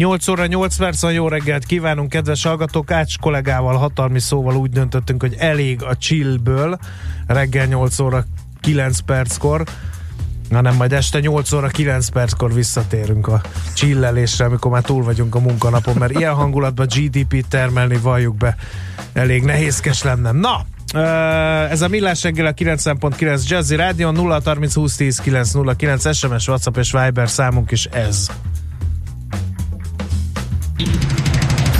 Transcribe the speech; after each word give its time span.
8 0.00 0.28
óra 0.28 0.46
8 0.46 0.76
perc 0.76 1.12
jó 1.12 1.28
reggelt 1.28 1.64
kívánunk, 1.64 2.08
kedves 2.08 2.44
hallgatók! 2.44 2.90
Ács 2.90 3.18
kollégával 3.18 3.76
hatalmi 3.76 4.20
szóval 4.20 4.56
úgy 4.56 4.70
döntöttünk, 4.70 5.20
hogy 5.20 5.34
elég 5.38 5.82
a 5.82 5.96
chillből 5.96 6.78
reggel 7.26 7.66
8 7.66 7.98
óra 7.98 8.24
9 8.60 8.98
perckor, 8.98 9.64
hanem 10.50 10.76
majd 10.76 10.92
este 10.92 11.20
8 11.20 11.52
óra 11.52 11.68
9 11.68 12.08
perckor 12.08 12.54
visszatérünk 12.54 13.28
a 13.28 13.40
chillelésre, 13.74 14.44
amikor 14.44 14.70
már 14.70 14.82
túl 14.82 15.02
vagyunk 15.02 15.34
a 15.34 15.40
munkanapon, 15.40 15.94
mert 15.98 16.18
ilyen 16.18 16.34
hangulatban 16.34 16.86
GDP-t 16.86 17.48
termelni, 17.48 17.96
valljuk 17.96 18.36
be, 18.36 18.56
elég 19.12 19.42
nehézkes 19.42 20.02
lenne. 20.02 20.30
Na, 20.32 20.64
ez 21.70 21.82
a 21.82 21.88
Millás 21.88 22.22
reggel 22.22 22.46
a 22.46 22.52
90.9 22.52 23.48
Jazzy 23.48 23.76
Rádió 23.76 24.10
0 24.10 24.40
30 24.44 24.74
20 24.74 24.96
10 24.96 25.18
909 25.18 26.16
SMS, 26.16 26.48
WhatsApp 26.48 26.76
és 26.76 26.92
Viber 26.92 27.28
számunk 27.28 27.70
is 27.70 27.84
ez. 27.84 28.30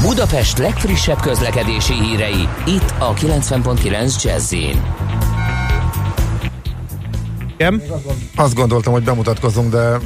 Budapest 0.03 0.59
legfrissebb 0.59 1.21
közlekedési 1.21 1.93
hírei, 1.93 2.49
itt 2.67 2.95
a 2.99 3.15
90.9 3.15 4.23
jazz 4.23 4.53
Igen? 7.61 7.83
Azt 8.37 8.55
gondoltam, 8.55 8.93
hogy 8.93 9.03
bemutatkozunk, 9.03 9.71
de 9.71 9.99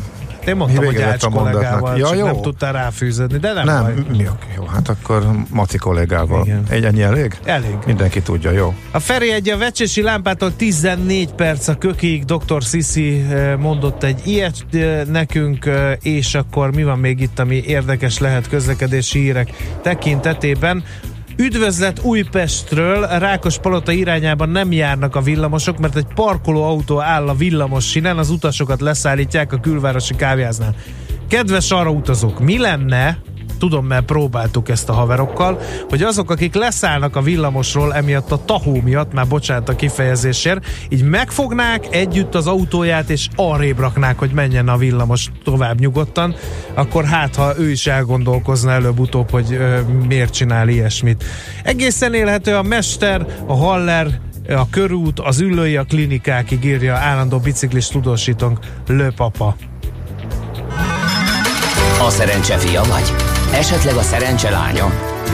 én 0.47 0.57
mondtam, 0.57 0.85
hogy 0.85 1.01
Ács 1.01 1.25
kollégával, 1.25 1.99
ja, 1.99 2.15
jó. 2.15 2.25
nem 2.25 2.41
tudtál 2.43 2.73
ráfűződni, 2.73 3.39
de 3.39 3.53
nem, 3.53 3.65
nem 3.65 3.83
baj. 3.83 4.23
Jó, 4.25 4.33
jó, 4.57 4.65
hát 4.65 4.89
akkor 4.89 5.27
Maci 5.51 5.79
kollégával. 5.79 6.45
Igen. 6.45 6.63
Egy 6.69 6.85
ennyi 6.85 7.03
elég? 7.03 7.39
Elég. 7.45 7.77
Mindenki 7.87 8.23
tudja, 8.23 8.51
jó. 8.51 8.75
A 8.91 8.99
Feri 8.99 9.33
egy 9.33 9.49
a 9.49 9.59
Vecsési 9.59 10.03
lámpától 10.03 10.57
14 10.57 11.33
perc 11.33 11.69
a 11.69 11.75
kökig, 11.75 12.25
dr. 12.25 12.63
Sisi 12.63 13.21
eh, 13.31 13.57
mondott 13.57 14.03
egy 14.03 14.21
ilyet 14.25 14.55
eh, 14.73 15.05
nekünk, 15.05 15.67
eh, 15.67 15.93
és 16.03 16.35
akkor 16.35 16.75
mi 16.75 16.85
van 16.85 16.99
még 16.99 17.21
itt, 17.21 17.39
ami 17.39 17.63
érdekes 17.67 18.19
lehet 18.19 18.49
közlekedési 18.49 19.19
hírek 19.19 19.51
tekintetében. 19.83 20.85
Üdvözlet 21.37 22.03
Újpestről, 22.03 23.07
Rákos 23.07 23.59
Palota 23.59 23.93
irányában 23.93 24.49
nem 24.49 24.73
járnak 24.73 25.17
a 25.17 25.21
villamosok, 25.21 25.79
mert 25.79 25.97
egy 25.97 26.07
parkoló 26.15 26.63
autó 26.63 27.01
áll 27.01 27.29
a 27.29 27.35
villamos 27.35 27.91
sinen, 27.91 28.19
az 28.19 28.31
utasokat 28.31 28.81
leszállítják 28.81 29.53
a 29.53 29.61
külvárosi 29.61 30.15
kávéháznál. 30.15 30.75
Kedves 31.29 31.71
arra 31.71 31.91
utazók, 31.91 32.41
mi 32.41 32.59
lenne, 32.59 33.19
tudom, 33.59 33.87
mert 33.87 34.05
próbáltuk 34.05 34.69
ezt 34.69 34.89
a 34.89 34.93
haverokkal, 34.93 35.61
hogy 35.89 36.03
azok, 36.03 36.31
akik 36.31 36.55
leszállnak 36.55 37.17
a 37.17 37.23
villamosról 37.23 37.95
emiatt 37.95 38.33
a 38.33 38.45
tahó 38.45 38.81
miatt, 38.81 39.13
már 39.13 39.27
bocsánat 39.27 39.69
a 39.69 39.77
kifejezésért, 39.77 40.67
így 40.89 41.03
megfognák 41.03 41.87
együtt 41.91 42.35
az 42.35 42.47
autóját, 42.47 43.11
és 43.11 43.29
arrébb 43.37 43.79
raknák, 43.79 44.19
hogy 44.19 44.31
menjen 44.31 44.69
a 44.69 44.77
villamos 44.77 45.31
tovább 45.45 45.81
nyugodtan, 45.81 46.35
akkor 46.75 47.05
hát, 47.05 47.37
ha 47.37 47.59
ő 47.59 47.71
is 47.71 47.87
elgondolkozna 47.87 48.71
előbb-utóbb, 48.71 49.31
hogy 49.31 49.53
ö, 49.53 49.81
miért 50.09 50.33
csinál 50.33 50.69
ilyesmit. 50.69 51.25
Egészen 51.63 52.15
élhető 52.15 52.55
a 52.55 52.63
mester, 52.63 53.27
a 53.47 53.55
haller, 53.55 54.21
a 54.49 54.69
körút, 54.71 55.21
az 55.21 55.41
ülői, 55.41 55.77
a 55.77 55.85
klinikákig 55.85 56.65
írja 56.65 56.95
állandó 56.95 57.39
biciklis 57.39 57.89
tudósítónk 57.89 58.59
Lőpapa. 58.87 59.57
A 62.07 62.11
szerencse 62.11 62.59
fia 62.59 62.83
vagy? 62.83 63.34
Esetleg 63.55 63.95
a 63.95 64.03
szerencse? 64.03 64.49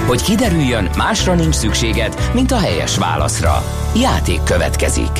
Hogy 0.06 0.22
kiderüljön, 0.22 0.88
másra 0.96 1.34
nincs 1.34 1.54
szükséged, 1.54 2.30
mint 2.34 2.50
a 2.50 2.58
helyes 2.58 2.98
válaszra. 2.98 3.64
Játék 3.96 4.42
következik. 4.42 5.10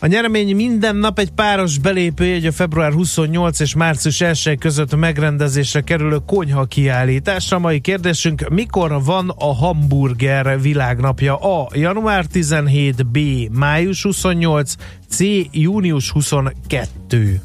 A 0.00 0.06
nyeremény 0.06 0.56
minden 0.56 0.96
nap 0.96 1.18
egy 1.18 1.30
páros 1.30 1.78
belépőjegy 1.78 2.46
a 2.46 2.52
február 2.52 2.92
28 2.92 3.60
és 3.60 3.74
március 3.74 4.20
1 4.20 4.58
között 4.58 4.96
megrendezésre 4.96 5.80
kerülő 5.80 6.18
konyha 6.26 6.64
kiállítás. 6.64 7.52
A 7.52 7.58
mai 7.58 7.80
kérdésünk, 7.80 8.48
mikor 8.48 9.04
van 9.04 9.28
a 9.38 9.54
hamburger 9.54 10.60
világnapja? 10.60 11.36
A. 11.36 11.68
Január 11.72 12.24
17, 12.24 13.06
B. 13.06 13.18
Május 13.50 14.02
28, 14.02 14.74
C. 15.08 15.18
Június 15.50 16.10
22. 16.10 17.42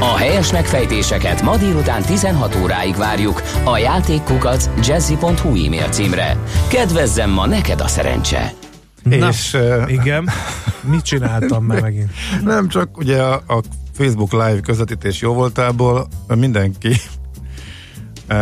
A 0.00 0.16
helyes 0.16 0.52
megfejtéseket 0.52 1.42
ma 1.42 1.56
délután 1.56 2.02
16 2.02 2.56
óráig 2.62 2.96
várjuk 2.96 3.42
a 3.64 3.78
játékkukac 3.78 4.68
jazzy.hu 4.86 5.48
e-mail 5.48 5.88
címre. 5.88 6.36
Kedvezzem 6.68 7.30
ma 7.30 7.46
neked 7.46 7.80
a 7.80 7.88
szerencse! 7.88 8.52
Na, 9.02 9.28
és, 9.28 9.56
igen, 9.86 10.30
mit 10.80 11.02
csináltam 11.02 11.64
már 11.64 11.80
megint? 11.80 12.10
Nem 12.44 12.68
csak 12.68 12.96
ugye 12.96 13.22
a, 13.22 13.42
a 13.46 13.62
Facebook 13.92 14.32
Live 14.32 14.60
közvetítés 14.60 15.20
jó 15.20 15.32
voltából 15.32 16.08
mindenki 16.34 16.96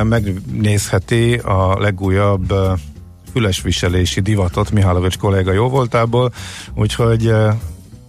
megnézheti 0.03 1.35
a 1.35 1.79
legújabb 1.79 2.55
fülesviselési 3.33 4.21
divatot 4.21 4.71
Mihálovics 4.71 5.19
kolléga 5.19 5.53
jó 5.53 5.69
voltából, 5.69 6.33
úgyhogy 6.75 7.35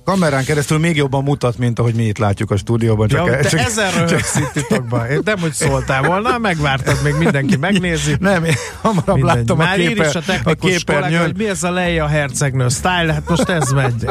kamerán 0.04 0.44
keresztül 0.44 0.78
még 0.78 0.96
jobban 0.96 1.24
mutat, 1.24 1.58
mint 1.58 1.80
ahogy 1.80 1.96
mi 1.96 2.04
itt 2.04 2.18
látjuk 2.18 2.52
a 2.52 2.58
stúdióban. 2.58 3.08
Csak 3.08 3.26
ja, 3.28 3.38
e, 3.38 3.44
csak, 3.44 3.60
ezen 3.60 3.92
röhögsz 3.92 4.36
itt 4.36 4.52
titokban. 4.54 5.06
Én 5.10 5.20
nem, 5.24 5.40
hogy 5.40 5.54
szóltál 5.54 6.02
volna, 6.04 6.38
megvártad, 6.38 6.98
még 7.04 7.14
mindenki 7.16 7.56
megnézi. 7.56 8.16
Nem, 8.20 8.44
én 8.44 8.54
hamarabb 8.82 9.16
Mindegy. 9.16 9.36
láttam 9.36 9.58
Már 9.58 9.80
a, 9.80 9.82
képer, 9.82 10.08
is 10.08 10.16
a, 10.16 10.22
a 10.44 10.54
képernyőn. 10.54 11.02
Kollega, 11.02 11.24
hogy 11.24 11.38
mi 11.38 11.48
ez 11.50 11.64
a 11.64 11.72
Leia 11.72 12.08
hercegnő 12.08 12.70
style, 12.70 13.14
hát 13.14 13.30
most 13.30 13.50
ez 13.50 13.72
megy. 13.72 14.08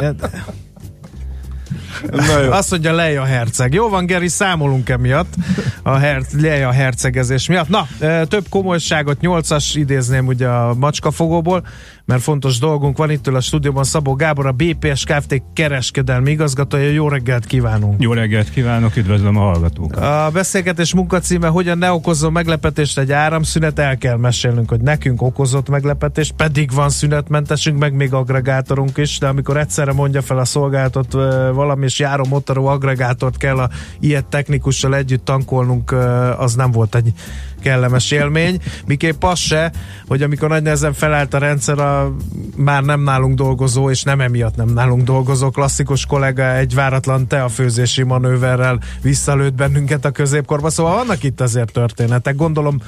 Na 2.11 2.39
jó. 2.39 2.51
Azt 2.51 2.71
mondja 2.71 2.93
Leia 2.93 3.23
Herceg. 3.23 3.73
Jó 3.73 3.89
van, 3.89 4.05
Geri, 4.05 4.27
számolunk 4.27 4.89
emiatt 4.89 5.33
a 5.83 5.97
her- 5.97 6.31
Leia 6.31 6.71
Hercegezés 6.71 7.47
miatt. 7.47 7.67
Na, 7.69 7.87
több 8.27 8.45
komolyságot, 8.49 9.19
nyolcas 9.19 9.75
idézném 9.75 10.27
ugye 10.27 10.47
a 10.47 10.73
macskafogóból, 10.73 11.65
mert 12.05 12.21
fontos 12.21 12.59
dolgunk 12.59 12.97
van 12.97 13.11
itt 13.11 13.27
a 13.27 13.41
stúdióban 13.41 13.83
Szabó 13.83 14.13
Gábor, 14.13 14.45
a 14.45 14.51
BPS 14.51 15.03
Kft. 15.03 15.41
kereskedelmi 15.53 16.31
igazgatója. 16.31 16.89
Jó 16.89 17.07
reggelt 17.07 17.45
kívánunk! 17.45 18.01
Jó 18.01 18.13
reggelt 18.13 18.49
kívánok, 18.49 18.95
üdvözlöm 18.95 19.37
a 19.37 19.39
hallgatókat! 19.39 20.03
A 20.03 20.29
beszélgetés 20.33 20.93
munkacíme, 20.93 21.47
hogyan 21.47 21.77
ne 21.77 21.91
okozzon 21.91 22.31
meglepetést 22.31 22.97
egy 22.97 23.11
áramszünet, 23.11 23.79
el 23.79 23.97
kell 23.97 24.17
mesélnünk, 24.17 24.69
hogy 24.69 24.81
nekünk 24.81 25.21
okozott 25.21 25.69
meglepetést, 25.69 26.31
pedig 26.31 26.71
van 26.71 26.89
szünetmentesünk, 26.89 27.79
meg 27.79 27.93
még 27.93 28.13
agregátorunk 28.13 28.97
is, 28.97 29.17
de 29.17 29.27
amikor 29.27 29.57
egyszerre 29.57 29.93
mondja 29.93 30.21
fel 30.21 30.37
a 30.37 30.45
szolgáltat 30.45 31.11
valami, 31.53 31.85
és 31.85 31.99
járó 31.99 32.25
motorú 32.29 32.65
agregátort 32.65 33.37
kell 33.37 33.57
a 33.57 33.69
ilyet 33.99 34.25
technikussal 34.25 34.95
együtt 34.95 35.25
tankolnunk, 35.25 35.91
az 36.37 36.55
nem 36.55 36.71
volt 36.71 36.95
egy 36.95 37.13
kellemes 37.63 38.11
élmény. 38.11 38.59
Miképp 38.85 39.23
az 39.23 39.39
se, 39.39 39.71
hogy 40.07 40.21
amikor 40.21 40.49
nagy 40.49 40.61
nehezen 40.61 40.93
felállt 40.93 41.33
a 41.33 41.37
rendszer, 41.37 41.79
a 41.79 42.15
már 42.55 42.83
nem 42.83 43.01
nálunk 43.01 43.35
dolgozó, 43.35 43.89
és 43.89 44.03
nem 44.03 44.21
emiatt 44.21 44.55
nem 44.55 44.69
nálunk 44.69 45.03
dolgozó 45.03 45.49
klasszikus 45.49 46.05
kollega 46.05 46.55
egy 46.55 46.73
váratlan 46.73 47.27
teafőzési 47.27 48.03
manőverrel 48.03 48.79
visszalőtt 49.01 49.53
bennünket 49.53 50.05
a 50.05 50.11
középkorba. 50.11 50.69
Szóval 50.69 50.95
vannak 50.95 51.23
itt 51.23 51.41
azért 51.41 51.71
történetek. 51.71 52.35
Gondolom 52.35 52.81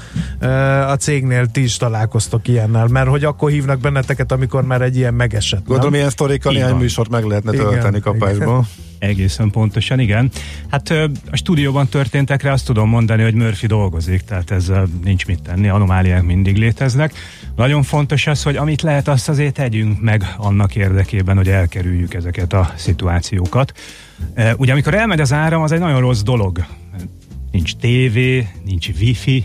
a 0.88 0.96
cégnél 0.96 1.46
ti 1.46 1.64
is 1.64 1.78
találkoztok 1.78 2.48
ilyennel, 2.48 2.88
mert 2.88 3.08
hogy 3.08 3.24
akkor 3.24 3.50
hívnak 3.50 3.80
benneteket, 3.80 4.32
amikor 4.32 4.64
már 4.64 4.82
egy 4.82 4.96
ilyen 4.96 5.14
megesett. 5.14 5.66
Gondolom, 5.66 5.92
nem? 5.92 6.00
ilyen 6.00 6.10
sztorikkal 6.10 6.54
néhány 6.54 6.76
műsort 6.76 7.10
meg 7.10 7.24
lehetne 7.24 7.52
tölteni 7.52 8.00
kapásból. 8.00 8.66
Egészen 9.00 9.50
pontosan, 9.50 10.00
igen. 10.00 10.32
Hát 10.70 10.90
a 11.32 11.36
stúdióban 11.36 11.88
történtekre 11.88 12.52
azt 12.52 12.66
tudom 12.66 12.90
mondani, 12.90 13.24
hogy 13.24 13.34
Murphy 13.34 13.68
dolgozik, 13.68 14.22
tehát 14.22 14.52
ezzel 14.52 14.88
nincs 15.04 15.26
mit 15.26 15.42
tenni, 15.42 15.68
anomáliák 15.68 16.24
mindig 16.24 16.58
léteznek. 16.58 17.14
Nagyon 17.56 17.84
fontos 17.84 18.28
az, 18.28 18.44
hogy 18.44 18.56
amit 18.56 18.82
lehet, 18.82 19.08
azt 19.08 19.30
azért 19.30 19.54
tegyünk 19.54 20.02
meg 20.02 20.34
annak 20.38 20.76
érdekében, 20.76 21.36
hogy 21.36 21.50
elkerüljük 21.50 22.14
ezeket 22.14 22.54
a 22.54 22.74
szituációkat. 22.76 23.74
Ugye 24.58 24.72
amikor 24.72 24.94
elmegy 24.94 25.20
az 25.20 25.34
áram, 25.34 25.62
az 25.62 25.72
egy 25.72 25.80
nagyon 25.80 26.00
rossz 26.00 26.22
dolog. 26.22 26.66
Nincs 27.52 27.76
tévé, 27.76 28.48
nincs 28.66 28.90
wifi, 29.00 29.44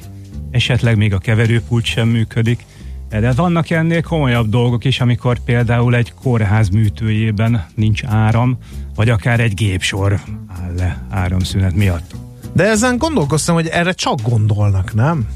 esetleg 0.51 0.97
még 0.97 1.15
a 1.15 1.19
keverőpult 1.19 1.85
sem 1.85 2.09
működik. 2.09 2.65
De 3.11 3.33
vannak 3.33 3.71
ennél 3.71 4.03
komolyabb 4.03 4.49
dolgok 4.49 4.85
is, 4.85 5.01
amikor 5.01 5.39
például 5.39 5.95
egy 5.95 6.13
kórház 6.23 6.69
műtőjében 6.69 7.67
nincs 7.75 8.05
áram, 8.05 8.59
vagy 8.95 9.09
akár 9.09 9.41
egy 9.41 9.55
gépsor 9.55 10.21
áll 10.63 10.75
le 10.77 11.07
áramszünet 11.11 11.75
miatt. 11.75 12.15
De 12.53 12.65
ezen 12.65 12.99
gondolkoztam, 12.99 13.55
hogy 13.55 13.67
erre 13.67 13.93
csak 13.93 14.21
gondolnak, 14.23 14.95
nem? 14.95 15.27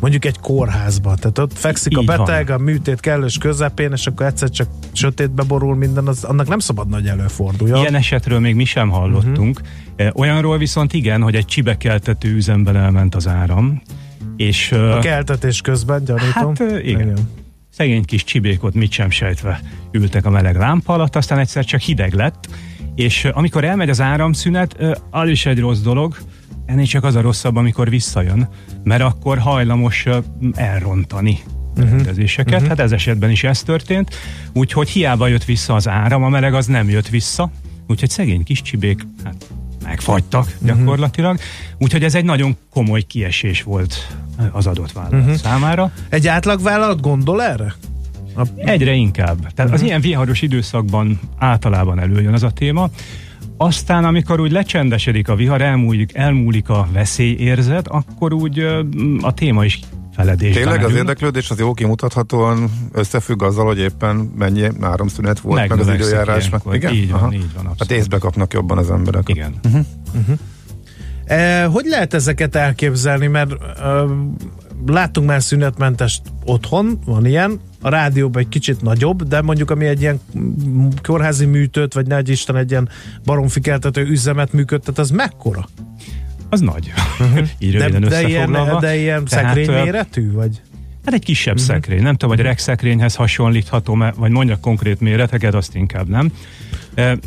mondjuk 0.00 0.24
egy 0.24 0.38
kórházba. 0.40 1.14
Tehát 1.14 1.38
ott 1.38 1.58
fekszik 1.58 1.92
Így 1.92 1.98
a 2.08 2.16
beteg, 2.16 2.46
van. 2.46 2.60
a 2.60 2.62
műtét 2.62 3.00
kellős 3.00 3.38
közepén, 3.38 3.92
és 3.92 4.06
akkor 4.06 4.26
egyszer 4.26 4.50
csak 4.50 4.68
sötétbe 4.92 5.42
borul 5.42 5.76
minden, 5.76 6.06
az, 6.06 6.24
annak 6.24 6.48
nem 6.48 6.58
szabad 6.58 6.88
nagy 6.88 7.06
előfordulja. 7.06 7.76
Ilyen 7.76 7.94
esetről 7.94 8.40
még 8.40 8.54
mi 8.54 8.64
sem 8.64 8.88
hallottunk. 8.88 9.60
Uh-huh. 9.98 10.20
Olyanról 10.20 10.58
viszont 10.58 10.92
igen, 10.92 11.22
hogy 11.22 11.34
egy 11.34 11.44
csibekeltető 11.44 12.34
üzemben 12.34 12.76
elment 12.76 13.14
az 13.14 13.28
áram, 13.28 13.82
és 14.36 14.72
A 14.72 14.98
keltetés 14.98 15.60
közben, 15.60 16.04
gyanítom. 16.04 16.32
Hát, 16.32 16.60
ö, 16.60 16.78
igen. 16.78 17.18
szegény 17.70 18.04
kis 18.04 18.24
csibékot 18.24 18.74
mit 18.74 18.90
sem 18.90 19.10
sejtve 19.10 19.60
ültek 19.90 20.26
a 20.26 20.30
meleg 20.30 20.56
lámpa 20.56 20.92
alatt, 20.92 21.16
aztán 21.16 21.38
egyszer 21.38 21.64
csak 21.64 21.80
hideg 21.80 22.12
lett, 22.12 22.48
és 22.94 23.24
amikor 23.24 23.64
elmegy 23.64 23.88
az 23.88 24.00
áramszünet, 24.00 24.76
az 25.10 25.28
is 25.28 25.46
egy 25.46 25.58
rossz 25.58 25.80
dolog, 25.80 26.16
ennél 26.66 26.86
csak 26.86 27.04
az 27.04 27.14
a 27.14 27.20
rosszabb, 27.20 27.56
amikor 27.56 27.90
visszajön, 27.90 28.48
mert 28.84 29.02
akkor 29.02 29.38
hajlamos 29.38 30.06
elrontani 30.54 31.38
rendezéseket. 31.76 32.52
Uh-huh. 32.52 32.68
Hát 32.68 32.80
ez 32.80 32.92
esetben 32.92 33.30
is 33.30 33.44
ez 33.44 33.62
történt, 33.62 34.14
úgyhogy 34.52 34.88
hiába 34.88 35.26
jött 35.26 35.44
vissza 35.44 35.74
az 35.74 35.88
áram, 35.88 36.22
a 36.22 36.28
meleg 36.28 36.54
az 36.54 36.66
nem 36.66 36.88
jött 36.88 37.08
vissza, 37.08 37.50
úgyhogy 37.86 38.10
szegény 38.10 38.44
kis 38.44 38.62
csibék, 38.62 39.06
hát 39.24 39.46
megfagytak 39.86 40.56
gyakorlatilag, 40.60 41.38
úgyhogy 41.78 42.04
ez 42.04 42.14
egy 42.14 42.24
nagyon 42.24 42.56
komoly 42.70 43.02
kiesés 43.02 43.62
volt 43.62 44.16
az 44.52 44.66
adott 44.66 44.92
vállalat 44.92 45.20
uh-huh. 45.20 45.34
számára. 45.34 45.92
Egy 46.08 46.26
átlagvállalat 46.26 47.00
gondol 47.00 47.42
erre? 47.42 47.74
A, 48.36 48.42
Egyre 48.56 48.92
inkább. 48.92 49.38
Tehát 49.38 49.58
uh-huh. 49.58 49.72
az 49.72 49.82
ilyen 49.82 50.00
viharos 50.00 50.42
időszakban 50.42 51.20
általában 51.38 52.00
előjön 52.00 52.32
az 52.32 52.42
a 52.42 52.50
téma. 52.50 52.90
Aztán, 53.56 54.04
amikor 54.04 54.40
úgy 54.40 54.52
lecsendesedik 54.52 55.28
a 55.28 55.34
vihar, 55.34 55.62
elmúlik, 55.62 56.14
elmúlik 56.14 56.68
a 56.68 56.88
veszélyérzet, 56.92 57.88
akkor 57.88 58.32
úgy 58.32 58.58
a 59.20 59.34
téma 59.34 59.64
is 59.64 59.80
feledésben 60.16 60.62
Tényleg 60.62 60.84
az 60.84 60.94
érdeklődés 60.94 61.50
az 61.50 61.58
jó 61.58 61.72
kimutathatóan 61.74 62.70
összefügg 62.92 63.42
azzal, 63.42 63.64
hogy 63.64 63.78
éppen 63.78 64.16
mennyi 64.16 64.68
áramszünet 64.80 65.40
volt, 65.40 65.60
meg 65.60 65.70
az 65.70 65.76
Megnövekszik 65.76 66.06
időjárás. 66.12 66.46
ilyenkor. 66.46 66.74
Igen? 66.74 66.94
Így 66.94 67.10
van, 67.10 67.20
Aha. 67.20 67.32
így 67.32 67.52
van, 67.54 67.64
Hát 67.64 67.72
abszolút. 67.80 68.02
észbe 68.02 68.18
kapnak 68.18 68.52
jobban 68.52 68.78
az 68.78 68.90
emberek. 68.90 69.28
Igen. 69.28 69.54
e, 71.24 71.64
hogy 71.64 71.84
lehet 71.86 72.14
ezeket 72.14 72.54
elképzelni? 72.56 73.26
Mert 73.26 73.52
e, 73.52 74.04
láttunk 74.86 75.26
már 75.26 75.42
szünetmentest 75.42 76.22
otthon, 76.44 76.98
van 77.04 77.26
ilyen, 77.26 77.60
a 77.80 77.88
rádióban 77.88 78.42
egy 78.42 78.48
kicsit 78.48 78.82
nagyobb, 78.82 79.22
de 79.22 79.42
mondjuk 79.42 79.70
ami 79.70 79.86
egy 79.86 80.00
ilyen 80.00 80.20
kórházi 81.02 81.44
műtőt, 81.44 81.94
vagy 81.94 82.06
ne 82.06 82.18
Isten 82.24 82.56
egy 82.56 82.70
ilyen 82.70 82.88
baromfikeltető 83.24 84.02
üzemet 84.02 84.52
működtet, 84.52 84.98
az 84.98 85.10
mekkora? 85.10 85.68
Az 86.56 86.62
nagy. 86.62 86.92
Uh-huh. 87.20 87.48
Így 87.58 87.76
De, 87.76 87.88
de, 87.88 88.28
ilyen, 88.28 88.78
de 88.80 88.96
ilyen 88.96 89.24
Tehát, 89.24 89.54
szekrény 89.54 89.82
méretű? 89.82 90.32
Vagy? 90.32 90.60
Hát 91.04 91.14
egy 91.14 91.24
kisebb 91.24 91.54
uh-huh. 91.54 91.68
szekrény. 91.68 92.02
Nem 92.02 92.16
tudom, 92.16 92.36
hogy 92.36 92.44
regszekrényhez 92.44 93.14
hasonlítható, 93.14 94.04
vagy 94.16 94.30
mondjak 94.30 94.60
konkrét 94.60 95.00
méreteket, 95.00 95.54
azt 95.54 95.74
inkább 95.74 96.08
nem. 96.08 96.32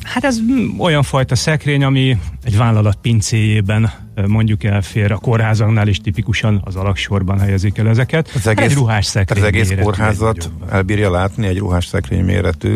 Hát 0.03 0.23
ez 0.23 0.37
olyan 0.77 1.03
fajta 1.03 1.35
szekrény, 1.35 1.83
ami 1.83 2.17
egy 2.43 2.57
vállalat 2.57 2.97
pincéjében 3.01 3.91
mondjuk 4.27 4.63
elfér. 4.63 5.11
A 5.11 5.17
kórházaknál 5.17 5.87
is 5.87 5.97
tipikusan 5.97 6.61
az 6.65 6.75
alaksorban 6.75 7.39
helyezik 7.39 7.77
el 7.77 7.87
ezeket. 7.87 8.31
Az 8.35 8.43
Hát 8.43 8.57
egész, 8.57 8.71
egy 8.71 8.77
ruhás 8.77 9.05
szekrény 9.05 9.43
az 9.43 9.47
egész 9.47 9.73
kórházat 9.81 10.51
elbírja 10.71 11.11
látni 11.11 11.47
egy 11.47 11.57
ruhás 11.57 11.85
szekrény 11.85 12.23
méretű. 12.23 12.75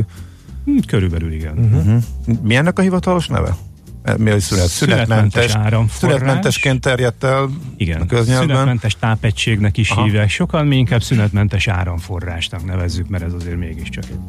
Körülbelül 0.88 1.32
igen. 1.32 1.54
Mhm. 1.54 1.76
Uh-huh. 1.76 2.04
Mi 2.42 2.56
ennek 2.56 2.80
a 2.80 2.82
hivatalos 2.82 3.28
neve? 3.28 3.56
Mi 4.18 4.30
a 4.30 4.40
szünet? 4.40 4.68
Szünetmentes 4.68 5.52
Szünetmentes. 5.52 5.92
Szünetmentesként 5.98 6.82
terjedt 6.82 7.24
el 7.24 7.50
Igen, 7.78 8.02
a 8.02 8.06
köznyelvben. 8.06 8.48
szünetmentes 8.50 8.96
tápegységnek 9.00 9.78
is 9.78 9.90
Aha. 9.90 10.04
hívják 10.04 10.30
sokan, 10.30 10.68
mi 10.68 10.76
inkább 10.78 11.04
szünetmentes 11.04 11.68
áramforrásnak 11.68 12.66
nevezzük, 12.66 13.08
mert 13.10 13.24
ez 13.24 13.34
azért 13.34 13.58
mégiscsak 13.58 14.04
egy 14.04 14.20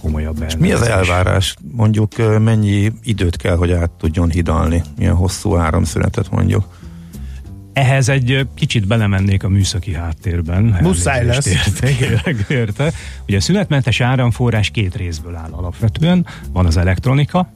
komolyabb 0.00 0.38
Mi 0.38 0.44
az 0.72 0.82
elnevezés. 0.82 0.88
elvárás? 0.88 1.54
Mondjuk 1.72 2.40
mennyi 2.42 2.92
időt 3.02 3.36
kell, 3.36 3.56
hogy 3.56 3.72
át 3.72 3.90
tudjon 3.90 4.30
hidalni? 4.30 4.82
Milyen 4.96 5.14
hosszú 5.14 5.56
áramszünetet 5.56 6.30
mondjuk? 6.30 6.82
Ehhez 7.72 8.08
egy 8.08 8.46
kicsit 8.54 8.86
belemennék 8.86 9.42
a 9.44 9.48
műszaki 9.48 9.94
háttérben. 9.94 10.78
Muszáj 10.82 11.24
lesz. 11.24 11.46
Érte, 11.46 11.96
kérlek, 11.96 12.44
érte. 12.48 12.92
Ugye 13.28 13.36
a 13.36 13.40
szünetmentes 13.40 14.00
áramforrás 14.00 14.70
két 14.70 14.96
részből 14.96 15.34
áll 15.34 15.50
alapvetően. 15.50 16.26
Van 16.52 16.66
az 16.66 16.76
elektronika, 16.76 17.52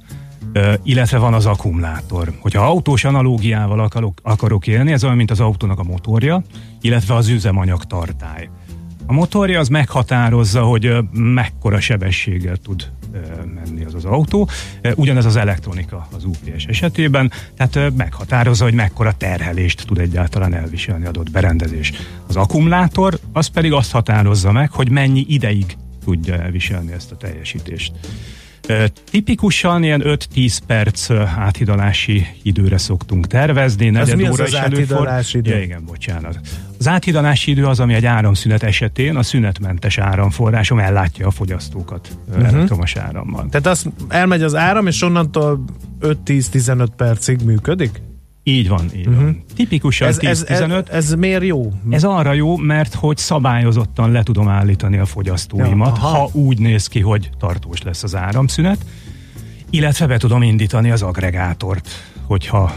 illetve 0.83 1.19
van 1.19 1.35
az 1.35 1.47
akkumulátor. 1.47 2.33
Hogyha 2.41 2.67
autós 2.67 3.05
analógiával 3.05 3.81
akarok, 3.81 4.21
akarok 4.23 4.67
élni, 4.67 4.93
ez 4.93 5.05
olyan, 5.05 5.17
mint 5.17 5.31
az 5.31 5.41
autónak 5.41 5.79
a 5.79 5.83
motorja, 5.83 6.43
illetve 6.81 7.15
az 7.15 7.29
üzemanyag 7.29 7.85
tartály. 7.85 8.49
A 9.07 9.13
motorja 9.13 9.59
az 9.61 9.69
meghatározza, 9.69 10.63
hogy 10.63 10.97
mekkora 11.13 11.81
sebességgel 11.81 12.57
tud 12.57 12.91
menni 13.55 13.85
az 13.85 13.95
az 13.95 14.05
autó. 14.05 14.49
Ugyanez 14.95 15.25
az 15.25 15.37
elektronika 15.37 16.09
az 16.17 16.25
UPS 16.25 16.65
esetében, 16.65 17.33
tehát 17.57 17.97
meghatározza, 17.97 18.65
hogy 18.65 18.75
mekkora 18.75 19.13
terhelést 19.13 19.87
tud 19.87 19.99
egyáltalán 19.99 20.55
elviselni 20.55 21.07
adott 21.07 21.31
berendezés. 21.31 21.93
Az 22.27 22.37
akkumulátor 22.37 23.19
az 23.33 23.47
pedig 23.47 23.73
azt 23.73 23.91
határozza 23.91 24.53
meg, 24.53 24.71
hogy 24.71 24.91
mennyi 24.91 25.25
ideig 25.29 25.77
tudja 26.05 26.35
elviselni 26.35 26.93
ezt 26.93 27.13
a 27.13 27.17
teljesítést. 27.17 27.93
Tipikusan 29.11 29.83
ilyen 29.83 30.03
5-10 30.05 30.59
perc 30.67 31.11
áthidalási 31.37 32.27
időre 32.43 32.79
szoktunk 32.79 33.27
tervezni. 33.27 33.91
negyed 33.91 34.17
mi 34.17 34.27
az 34.27 34.41
az 34.41 34.55
áthidalási 34.55 35.39
idő? 35.39 35.51
Ja, 35.51 35.63
igen, 35.63 35.85
bocsánat. 35.85 36.39
Az 36.79 36.89
áthidalási 36.89 37.51
idő 37.51 37.65
az, 37.65 37.81
ami 37.81 37.95
egy 37.95 38.07
áramszünet 38.07 38.63
esetén 38.63 39.17
a 39.17 39.23
szünetmentes 39.23 39.99
áramforrásom 39.99 40.79
ellátja 40.79 41.27
a 41.27 41.31
fogyasztókat 41.31 42.09
uh-huh. 42.29 42.49
elektromos 42.49 42.97
árammal. 42.97 43.47
Tehát 43.51 43.67
az 43.67 43.87
elmegy 44.09 44.43
az 44.43 44.55
áram, 44.55 44.87
és 44.87 45.03
onnantól 45.03 45.65
5-10-15 46.01 46.87
percig 46.97 47.41
működik? 47.45 48.01
Így 48.49 48.69
van, 48.69 48.85
így 48.97 49.07
uh-huh. 49.07 49.23
van. 49.23 49.45
Tipikusan 49.55 50.09
Ez, 50.09 50.19
ez, 50.19 50.45
ez, 50.49 50.61
10-15. 50.63 50.89
ez 50.89 51.15
miért 51.15 51.45
jó? 51.45 51.73
Ez 51.91 52.05
arra 52.05 52.33
jó, 52.33 52.57
mert 52.57 52.95
hogy 52.95 53.17
szabályozottan 53.17 54.13
le 54.13 54.23
tudom 54.23 54.49
állítani 54.49 54.99
a 54.99 55.05
fogyasztóimat, 55.05 55.97
Ja, 55.97 56.03
ja, 56.03 56.09
aha. 56.09 56.19
ha 56.19 56.31
úgy 56.33 56.59
néz 56.59 56.87
ki, 56.87 57.01
hogy 57.01 57.31
tartós 57.39 57.83
lesz 57.83 58.03
az 58.03 58.17
áramszünet, 58.17 58.79
illetve 59.71 60.07
be 60.07 60.19
tudom 60.19 60.43
indítani 60.43 60.91
az 60.91 61.03
agregátort, 61.03 61.89
hogyha 62.27 62.75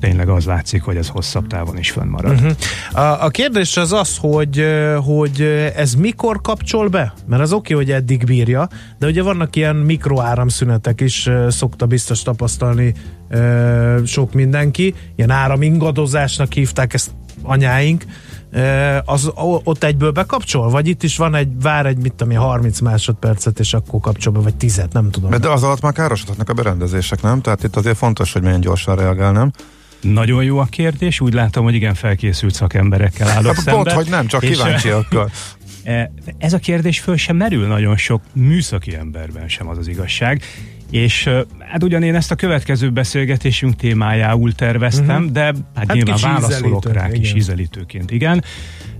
tényleg 0.00 0.28
az 0.28 0.44
látszik, 0.44 0.82
hogy 0.82 0.96
ez 0.96 1.08
hosszabb 1.08 1.46
távon 1.46 1.78
is 1.78 1.90
fönnmarad. 1.90 2.32
Uh-huh. 2.32 2.52
A, 2.92 3.24
a 3.24 3.28
kérdés 3.28 3.76
az 3.76 3.92
az, 3.92 4.16
hogy, 4.20 4.64
hogy 5.04 5.40
ez 5.76 5.94
mikor 5.94 6.40
kapcsol 6.40 6.88
be? 6.88 7.12
Mert 7.26 7.42
az 7.42 7.52
oké, 7.52 7.74
hogy 7.74 7.90
eddig 7.90 8.24
bírja, 8.24 8.68
de 8.98 9.06
ugye 9.06 9.22
vannak 9.22 9.56
ilyen 9.56 9.76
mikroáramszünetek 9.76 11.00
is, 11.00 11.30
szokta 11.48 11.86
biztos 11.86 12.22
tapasztalni 12.22 12.94
ö, 13.28 14.00
sok 14.06 14.32
mindenki. 14.32 14.94
Ilyen 15.16 15.30
áramingadozásnak 15.30 16.52
hívták 16.52 16.94
ezt 16.94 17.10
anyáink. 17.42 18.04
Ö, 18.52 18.96
Az 19.04 19.30
ott 19.34 19.84
egyből 19.84 20.10
bekapcsol? 20.10 20.70
Vagy 20.70 20.88
itt 20.88 21.02
is 21.02 21.16
van 21.16 21.34
egy, 21.34 21.48
vár 21.62 21.86
egy, 21.86 21.96
mit 21.98 22.12
tudom 22.12 22.32
én, 22.32 22.38
30 22.38 22.80
másodpercet, 22.80 23.58
és 23.58 23.74
akkor 23.74 24.00
kapcsol 24.00 24.32
be, 24.32 24.38
vagy 24.40 24.54
10 24.54 24.82
nem 24.92 25.10
tudom. 25.10 25.30
De 25.40 25.48
az 25.48 25.62
alatt 25.62 25.80
már 25.80 25.92
károsodhatnak 25.92 26.48
a 26.48 26.52
berendezések, 26.52 27.22
nem? 27.22 27.40
Tehát 27.40 27.62
itt 27.64 27.76
azért 27.76 27.96
fontos, 27.96 28.32
hogy 28.32 28.42
milyen 28.42 28.60
gyorsan 28.60 28.96
reagál, 28.96 29.32
nem? 29.32 29.52
Nagyon 30.00 30.44
jó 30.44 30.58
a 30.58 30.64
kérdés, 30.64 31.20
úgy 31.20 31.32
látom, 31.32 31.64
hogy 31.64 31.74
igen 31.74 31.94
felkészült 31.94 32.54
szakemberekkel 32.54 33.28
állok 33.28 33.54
Hát 33.54 33.64
szemben. 33.64 33.82
pont, 33.82 33.96
hogy 33.96 34.08
nem, 34.08 34.26
csak 34.26 34.40
kíváncsiakkal. 34.40 35.30
E, 35.84 36.12
Ez 36.38 36.52
a 36.52 36.58
kérdés 36.58 37.00
föl 37.00 37.16
sem 37.16 37.36
merül 37.36 37.66
nagyon 37.66 37.96
sok 37.96 38.22
műszaki 38.32 38.94
emberben 38.94 39.48
sem 39.48 39.68
az 39.68 39.78
az 39.78 39.88
igazság. 39.88 40.42
És 40.90 41.26
e, 41.26 41.44
hát 41.58 41.82
ugyan 41.82 42.02
én 42.02 42.14
ezt 42.14 42.30
a 42.30 42.34
következő 42.34 42.90
beszélgetésünk 42.90 43.76
témájául 43.76 44.52
terveztem, 44.52 45.16
uh-huh. 45.16 45.30
de 45.30 45.44
hát, 45.44 45.56
Hát 45.74 45.92
nyilván 45.92 46.18
válaszolok 46.20 46.92
rá 46.92 47.08
kis 47.08 47.34
ízelítőként, 47.34 48.10
igen. 48.10 48.44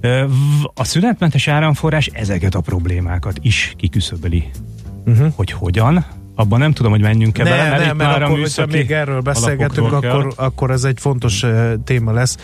E, 0.01 0.25
v- 0.27 0.33
A 0.75 0.85
szünetmentes 0.85 1.49
áramforrás 1.49 2.07
ezeket 2.13 2.55
a 2.55 2.61
problémákat 2.61 3.39
is 3.43 3.75
kiküszöböli. 3.77 4.51
Uh-huh. 5.07 5.33
Hogy 5.37 5.51
hogyan? 5.53 6.07
Abban 6.35 6.59
nem 6.59 6.73
tudom, 6.73 6.91
hogy 6.91 7.01
menjünk-e 7.01 7.45
bele, 7.45 7.57
Ne, 7.57 7.69
ne, 7.69 7.77
mert 7.79 7.97
már 7.97 8.23
akkor, 8.23 8.39
hogyha 8.39 8.67
még 8.67 8.91
erről 8.91 9.21
beszélgetünk, 9.21 9.93
akkor, 9.93 10.33
akkor 10.37 10.71
ez 10.71 10.85
egy 10.85 11.01
fontos 11.01 11.43
uh, 11.43 11.73
téma 11.85 12.13
lesz. 12.13 12.37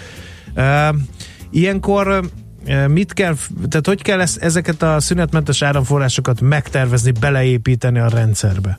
Uh, 0.57 0.97
ilyenkor 1.51 2.09
uh, 2.67 2.87
mit 2.89 3.13
kell, 3.13 3.35
tehát 3.69 3.87
hogy 3.87 4.03
kell 4.03 4.21
ezt, 4.21 4.43
ezeket 4.43 4.83
a 4.83 5.01
szünetmentes 5.01 5.63
áramforrásokat 5.63 6.41
megtervezni, 6.41 7.13
beleépíteni 7.21 7.99
a 7.99 8.09
rendszerbe? 8.09 8.77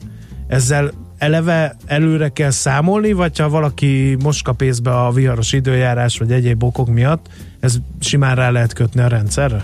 Ezzel 0.48 0.92
eleve 1.18 1.76
előre 1.86 2.30
kell 2.30 2.50
számolni, 2.50 3.12
vagy 3.12 3.40
ha 3.40 3.50
valaki 3.50 4.18
most 4.24 4.44
kap 4.44 4.62
észbe 4.62 5.06
a 5.06 5.12
viharos 5.12 5.54
időjárás, 5.54 6.18
vagy 6.18 6.32
egyéb 6.32 6.64
okok 6.64 6.88
miatt, 6.88 7.28
ez 7.60 7.78
simán 8.00 8.36
rá 8.36 8.50
lehet 8.50 8.74
kötni 8.74 9.02
a 9.02 9.08
rendszerre? 9.08 9.64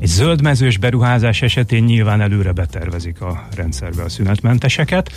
Egy 0.00 0.08
zöldmezős 0.08 0.78
beruházás 0.78 1.42
esetén 1.42 1.84
nyilván 1.84 2.20
előre 2.20 2.52
betervezik 2.52 3.20
a 3.20 3.48
rendszerbe 3.56 4.02
a 4.02 4.08
szünetmenteseket, 4.08 5.12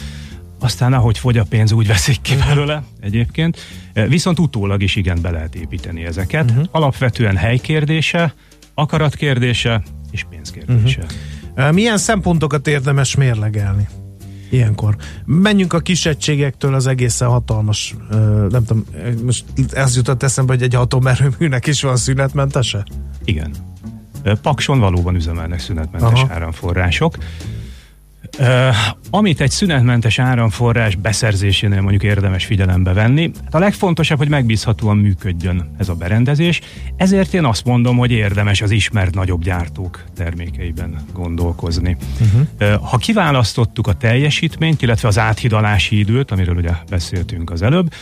aztán 0.60 0.94
ahogy 0.94 1.18
fogy 1.18 1.38
a 1.38 1.44
pénz, 1.44 1.72
úgy 1.72 1.88
veszik 1.88 2.22
ki 2.22 2.36
belőle 2.36 2.84
egyébként. 3.02 3.58
Viszont 3.94 4.40
utólag 4.40 4.82
is 4.82 4.96
igen 4.96 5.22
be 5.22 5.32
lehet 5.32 5.56
építeni 5.56 6.04
ezeket. 6.04 6.50
Uh-huh. 6.50 6.66
Alapvetően 6.72 7.38
helykérdése, 7.38 8.34
akarat 8.74 9.16
kérdése 9.16 9.84
és 10.12 10.26
pénz 10.30 10.52
kérdése. 10.52 11.06
Uh-huh. 11.56 11.74
Milyen 11.74 11.98
szempontokat 11.98 12.68
érdemes 12.68 13.16
mérlegelni? 13.16 13.88
Ilyenkor. 14.54 14.96
Menjünk 15.26 15.74
a 15.74 15.80
kis 15.80 16.06
egységektől 16.06 16.74
az 16.74 16.88
egészen 16.88 17.28
hatalmas, 17.28 17.96
nem 18.50 18.66
tudom, 18.66 18.86
most 19.24 19.46
ez 19.72 19.96
jutott 19.96 20.24
eszembe, 20.24 20.54
hogy 20.54 20.62
egy 20.62 20.76
atomerőműnek 20.76 21.68
is 21.68 21.82
van 21.82 21.96
szünetmentese? 21.96 22.86
Igen. 23.24 23.52
Pakson 24.42 24.80
valóban 24.80 25.16
üzemelnek 25.16 25.60
szünetmentes 25.60 26.22
Aha. 26.22 26.34
áramforrások. 26.34 27.18
Amit 29.10 29.42
egy 29.42 29.52
szünetmentes 29.52 30.20
áramforrás 30.20 30.96
beszerzésénél 30.96 31.82
mondjuk 31.82 32.04
érdemes 32.04 32.46
figyelembe 32.46 32.94
venni, 32.94 33.32
hát 33.44 33.56
a 33.56 33.60
legfontosabb, 33.60 34.18
hogy 34.18 34.30
megbízhatóan 34.30 34.98
működjön 34.98 35.76
ez 35.78 35.90
a 35.90 35.94
berendezés, 35.94 36.62
ezért 36.96 37.34
én 37.34 37.46
azt 37.46 37.66
mondom, 37.66 37.98
hogy 37.98 38.12
érdemes 38.12 38.62
az 38.62 38.72
ismert 38.72 39.14
nagyobb 39.16 39.44
gyártók 39.44 40.04
termékeiben 40.16 40.96
gondolkozni. 41.14 41.98
Uh-huh. 42.22 42.42
Uh, 42.60 42.90
ha 42.90 42.98
kiválasztottuk 42.98 43.88
a 43.88 43.94
teljesítményt, 43.94 44.82
illetve 44.82 45.08
az 45.08 45.20
áthidalási 45.20 45.98
időt, 45.98 46.32
amiről 46.32 46.56
ugye 46.56 46.72
beszéltünk 46.90 47.52
az 47.52 47.62
előbb, 47.62 47.94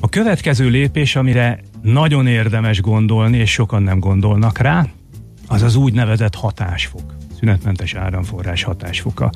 a 0.00 0.08
következő 0.08 0.68
lépés, 0.68 1.16
amire 1.16 1.60
nagyon 1.82 2.26
érdemes 2.26 2.80
gondolni, 2.80 3.36
és 3.36 3.52
sokan 3.52 3.82
nem 3.82 3.98
gondolnak 3.98 4.58
rá, 4.58 4.86
az 5.46 5.62
az 5.62 5.76
úgynevezett 5.76 6.34
hatásfok 6.34 7.16
szünetmentes 7.38 7.94
áramforrás 7.94 8.62
hatásfoka. 8.62 9.30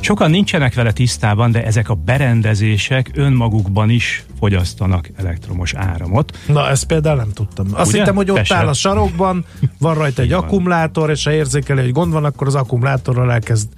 Sokan 0.00 0.30
nincsenek 0.30 0.74
vele 0.74 0.92
tisztában, 0.92 1.50
de 1.50 1.64
ezek 1.64 1.88
a 1.88 1.94
berendezések 1.94 3.10
önmagukban 3.14 3.90
is 3.90 4.24
fogyasztanak 4.38 5.10
elektromos 5.16 5.74
áramot. 5.74 6.38
Na, 6.46 6.68
ezt 6.68 6.86
például 6.86 7.16
nem 7.16 7.32
tudtam. 7.32 7.66
Azt 7.72 7.88
Ugye? 7.88 7.98
hittem, 7.98 8.14
hogy 8.14 8.30
ott 8.30 8.42
Te 8.42 8.54
áll 8.54 8.68
a 8.68 8.72
sarokban, 8.72 9.44
van 9.78 9.94
rajta 9.94 10.22
egy 10.22 10.32
akkumulátor, 10.32 11.10
és 11.10 11.24
ha 11.24 11.32
érzékeli, 11.32 11.80
hogy 11.80 11.92
gond 11.92 12.12
van, 12.12 12.24
akkor 12.24 12.46
az 12.46 12.54
akkumulátorral 12.54 13.32
elkezd 13.32 13.68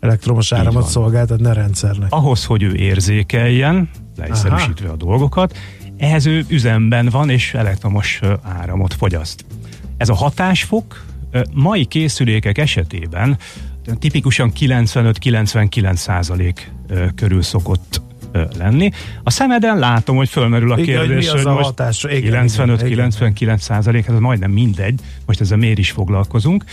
elektromos 0.00 0.52
áramot 0.52 0.86
szolgáltatni 0.86 1.46
a 1.46 1.52
rendszernek. 1.52 2.12
Ahhoz, 2.12 2.44
hogy 2.44 2.62
ő 2.62 2.74
érzékeljen, 2.74 3.90
leegyszerűsítve 4.16 4.88
a 4.88 4.96
dolgokat, 4.96 5.58
ehhez 5.96 6.26
ő 6.26 6.44
üzemben 6.48 7.08
van, 7.08 7.30
és 7.30 7.54
elektromos 7.54 8.20
áramot 8.42 8.94
fogyaszt. 8.94 9.44
Ez 9.96 10.08
a 10.08 10.14
hatásfok 10.14 11.04
mai 11.52 11.84
készülékek 11.84 12.58
esetében 12.58 13.38
tipikusan 13.98 14.52
95-99 14.60 15.94
százalék 15.94 16.72
körül 17.14 17.42
szokott 17.42 18.00
lenni. 18.58 18.90
A 19.22 19.30
szemeden 19.30 19.78
látom, 19.78 20.16
hogy 20.16 20.28
fölmerül 20.28 20.72
a 20.72 20.78
igen, 20.78 20.98
kérdés, 20.98 21.30
hogy, 21.30 21.42
hogy 21.42 21.54
most 21.54 21.74
95-99 21.76 23.58
százalék, 23.58 24.06
ez 24.06 24.18
majdnem 24.18 24.50
mindegy, 24.50 25.00
most 25.26 25.40
ezzel 25.40 25.58
miért 25.58 25.78
is 25.78 25.90
foglalkozunk. 25.90 26.64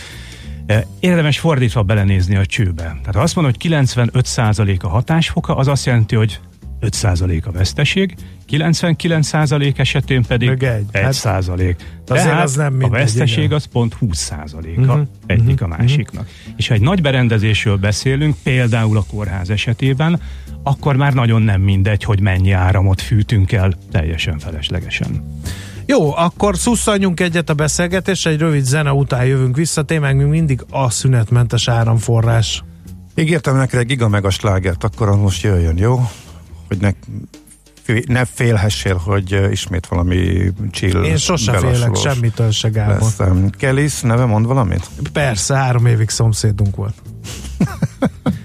Érdemes 1.00 1.38
fordítva 1.38 1.82
belenézni 1.82 2.36
a 2.36 2.46
csőbe. 2.46 2.82
Tehát 2.82 3.14
ha 3.14 3.20
azt 3.20 3.34
mondom, 3.34 3.52
hogy 3.52 3.62
95 3.62 4.26
százalék 4.26 4.84
a 4.84 4.88
hatásfoka, 4.88 5.56
az 5.56 5.68
azt 5.68 5.86
jelenti, 5.86 6.14
hogy 6.14 6.40
5 6.80 6.92
százalék 6.92 7.46
a 7.46 7.50
veszteség, 7.50 8.14
99% 8.50 9.78
esetén 9.78 10.22
pedig 10.22 10.62
egy. 10.62 10.84
1 10.90 11.02
hát, 11.02 11.12
százalék. 11.12 11.76
Tehát 12.04 12.42
az 12.42 12.54
nem 12.54 12.72
mindegy, 12.72 12.90
a 12.90 12.92
veszteség 12.92 13.44
igen. 13.44 13.56
az 13.56 13.64
pont 13.64 13.94
20 13.94 14.18
százaléka 14.18 14.80
uh-huh, 14.80 15.06
egyik 15.26 15.60
uh-huh, 15.60 15.72
a 15.72 15.76
másiknak. 15.76 16.22
Uh-huh. 16.22 16.54
És 16.56 16.68
ha 16.68 16.74
egy 16.74 16.80
nagy 16.80 17.02
berendezésről 17.02 17.76
beszélünk, 17.76 18.36
például 18.42 18.96
a 18.96 19.04
kórház 19.10 19.50
esetében, 19.50 20.20
akkor 20.62 20.96
már 20.96 21.12
nagyon 21.12 21.42
nem 21.42 21.60
mindegy, 21.60 22.04
hogy 22.04 22.20
mennyi 22.20 22.52
áramot 22.52 23.00
fűtünk 23.00 23.52
el 23.52 23.72
teljesen 23.90 24.38
feleslegesen. 24.38 25.38
Jó, 25.86 26.16
akkor 26.16 26.56
szusszanjunk 26.56 27.20
egyet 27.20 27.50
a 27.50 27.54
beszélgetésre, 27.54 28.30
egy 28.30 28.38
rövid 28.38 28.64
zene 28.64 28.92
után 28.92 29.24
jövünk 29.24 29.56
vissza, 29.56 29.82
témánk 29.82 30.28
mindig 30.28 30.64
a 30.70 30.90
szünetmentes 30.90 31.68
áramforrás. 31.68 32.64
Ígértem 33.14 33.56
neked 33.56 33.80
egy 33.80 33.86
giga 33.86 34.08
megaslágert, 34.08 34.84
akkor 34.84 35.16
most 35.16 35.42
jöjjön, 35.42 35.78
jó? 35.78 36.00
Hogy 36.70 36.80
ne, 36.80 36.90
ne 38.06 38.24
félhessél, 38.24 38.96
hogy 38.96 39.40
ismét 39.50 39.86
valami 39.86 40.50
chill 40.70 41.04
Én 41.04 41.16
sose 41.16 41.58
félek 41.58 41.96
semmitől 41.96 42.50
se, 42.50 42.68
Gábor. 42.68 43.10
Kelis 43.58 44.00
neve 44.00 44.24
mond 44.24 44.46
valamit? 44.46 44.90
Persze, 45.12 45.54
három 45.54 45.86
évig 45.86 46.08
szomszédunk 46.08 46.76
volt. 46.76 46.94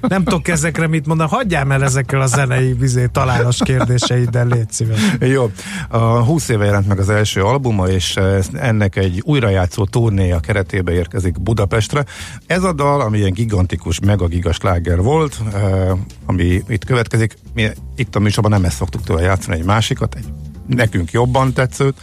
Nem 0.01 0.23
tudok 0.23 0.47
ezekre 0.47 0.87
mit 0.87 1.05
mondani, 1.05 1.29
hagyjám 1.29 1.71
el 1.71 1.83
ezekkel 1.83 2.21
a 2.21 2.25
zenei 2.25 2.73
vizé 2.73 3.05
találós 3.05 3.57
kérdéseiddel, 3.63 4.47
légy 4.47 4.71
szíves. 4.71 4.99
Jó, 5.19 5.51
a 5.89 5.97
20 5.97 6.49
éve 6.49 6.65
jelent 6.65 6.87
meg 6.87 6.99
az 6.99 7.09
első 7.09 7.43
albuma, 7.43 7.87
és 7.87 8.19
ennek 8.53 8.95
egy 8.95 9.21
újrajátszó 9.23 9.85
turnéja 9.85 10.39
keretébe 10.39 10.91
érkezik 10.91 11.41
Budapestre. 11.41 12.05
Ez 12.47 12.63
a 12.63 12.73
dal, 12.73 13.01
ami 13.01 13.17
ilyen 13.17 13.33
gigantikus, 13.33 13.99
megagigas 13.99 14.61
láger 14.61 15.01
volt, 15.01 15.41
ami 16.25 16.63
itt 16.67 16.85
következik, 16.85 17.37
mi 17.53 17.67
itt 17.95 18.15
a 18.15 18.19
műsorban 18.19 18.51
nem 18.51 18.65
ezt 18.65 18.77
szoktuk 18.77 19.03
tőle 19.03 19.21
játszani, 19.21 19.57
egy 19.57 19.65
másikat, 19.65 20.15
egy 20.15 20.25
nekünk 20.67 21.11
jobban 21.11 21.53
tetszőt, 21.53 21.95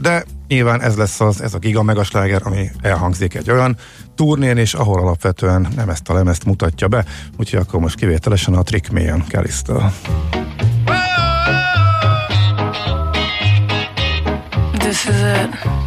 de 0.00 0.24
nyilván 0.48 0.80
ez 0.82 0.96
lesz 0.96 1.20
az, 1.20 1.40
ez 1.40 1.54
a 1.54 1.58
giga 1.58 1.82
megasláger, 1.82 2.40
ami 2.44 2.70
elhangzik 2.80 3.34
egy 3.34 3.50
olyan 3.50 3.76
turnén, 4.14 4.56
és 4.56 4.74
ahol 4.74 5.00
alapvetően 5.00 5.68
nem 5.76 5.88
ezt 5.88 6.08
a 6.08 6.14
lemezt 6.14 6.44
mutatja 6.44 6.88
be, 6.88 7.04
úgyhogy 7.36 7.58
akkor 7.58 7.80
most 7.80 7.94
kivételesen 7.94 8.54
a 8.54 8.62
Trick 8.62 8.90
Mayan 8.90 9.24
Kelly-től. 9.28 9.92
This 14.78 15.04
is 15.04 15.20
it. 15.20 15.77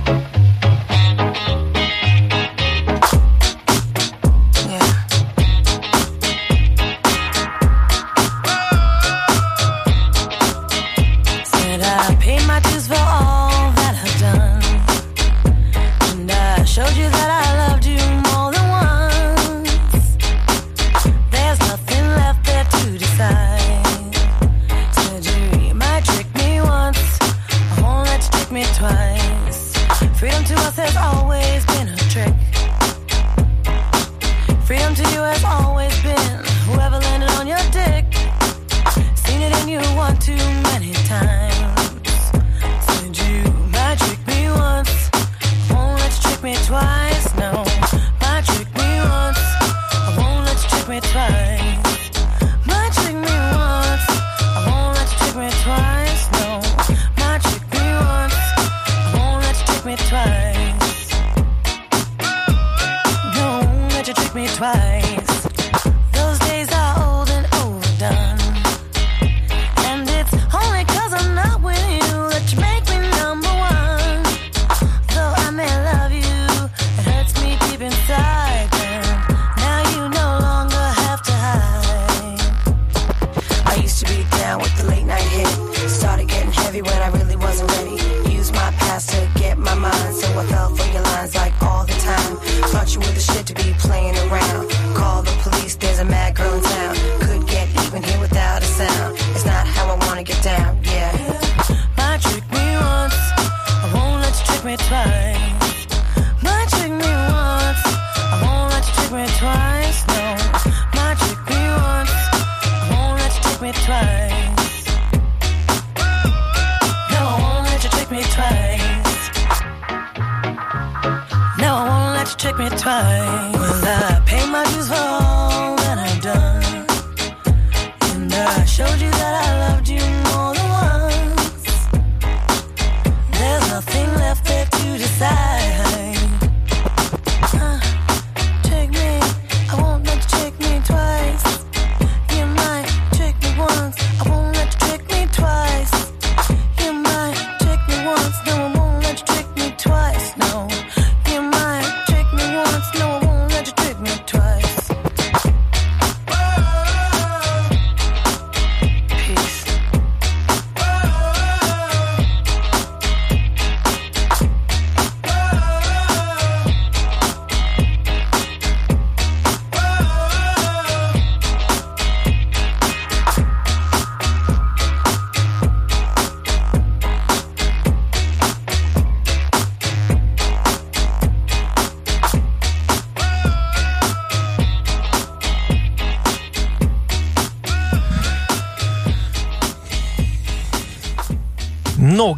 you 64.11 64.23
trick 64.23 64.35
me 64.35 64.47
twice. 64.47 65.20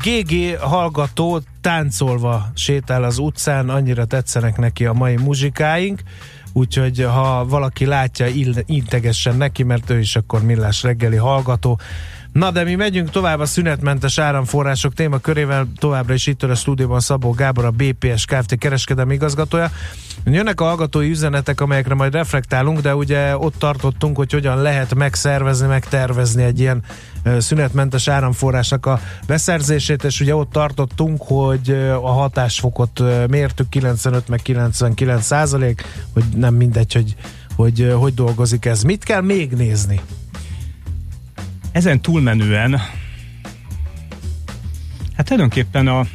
GG 0.03 0.57
hallgató 0.59 1.41
táncolva 1.61 2.51
sétál 2.55 3.03
az 3.03 3.17
utcán, 3.17 3.69
annyira 3.69 4.05
tetszenek 4.05 4.57
neki 4.57 4.85
a 4.85 4.93
mai 4.93 5.15
muzsikáink, 5.15 6.01
úgyhogy 6.53 6.99
ha 6.99 7.45
valaki 7.45 7.85
látja, 7.85 8.27
integessen 8.65 9.37
neki, 9.37 9.63
mert 9.63 9.89
ő 9.89 9.99
is 9.99 10.15
akkor 10.15 10.43
millás 10.43 10.83
reggeli 10.83 11.15
hallgató. 11.15 11.79
Na 12.33 12.51
de 12.51 12.63
mi 12.63 12.75
megyünk 12.75 13.09
tovább 13.09 13.39
a 13.39 13.45
szünetmentes 13.45 14.17
áramforrások 14.17 14.93
témakörével, 14.93 15.67
továbbra 15.77 16.13
is 16.13 16.27
itt 16.27 16.43
a 16.43 16.55
stúdióban 16.55 16.99
Szabó 16.99 17.31
Gábor, 17.31 17.65
a 17.65 17.71
BPS 17.71 18.25
Kft. 18.25 18.57
kereskedelmi 18.57 19.13
igazgatója. 19.13 19.71
Jönnek 20.25 20.61
a 20.61 20.63
hallgatói 20.63 21.09
üzenetek, 21.09 21.61
amelyekre 21.61 21.93
majd 21.93 22.13
reflektálunk, 22.13 22.79
de 22.79 22.95
ugye 22.95 23.37
ott 23.37 23.55
tartottunk, 23.57 24.15
hogy 24.15 24.31
hogyan 24.31 24.61
lehet 24.61 24.95
megszervezni, 24.95 25.67
megtervezni 25.67 26.43
egy 26.43 26.59
ilyen 26.59 26.83
szünetmentes 27.37 28.07
áramforrásnak 28.07 28.85
a 28.85 28.99
beszerzését, 29.27 30.03
és 30.03 30.19
ugye 30.19 30.35
ott 30.35 30.51
tartottunk, 30.51 31.21
hogy 31.21 31.69
a 32.01 32.11
hatásfokot 32.11 33.01
mértük 33.27 33.69
95 33.69 34.27
meg 34.27 34.41
99 34.41 35.25
százalék, 35.25 35.83
hogy 36.13 36.23
nem 36.35 36.53
mindegy, 36.53 36.93
hogy 36.93 37.15
hogy 37.55 37.93
hogy 37.99 38.13
dolgozik 38.13 38.65
ez. 38.65 38.83
Mit 38.83 39.03
kell 39.03 39.21
még 39.21 39.51
nézni? 39.51 40.01
Ezen 41.73 42.01
túlmenően 42.01 42.81
hát 45.15 45.25
tulajdonképpen 45.25 45.87
a 45.87 46.05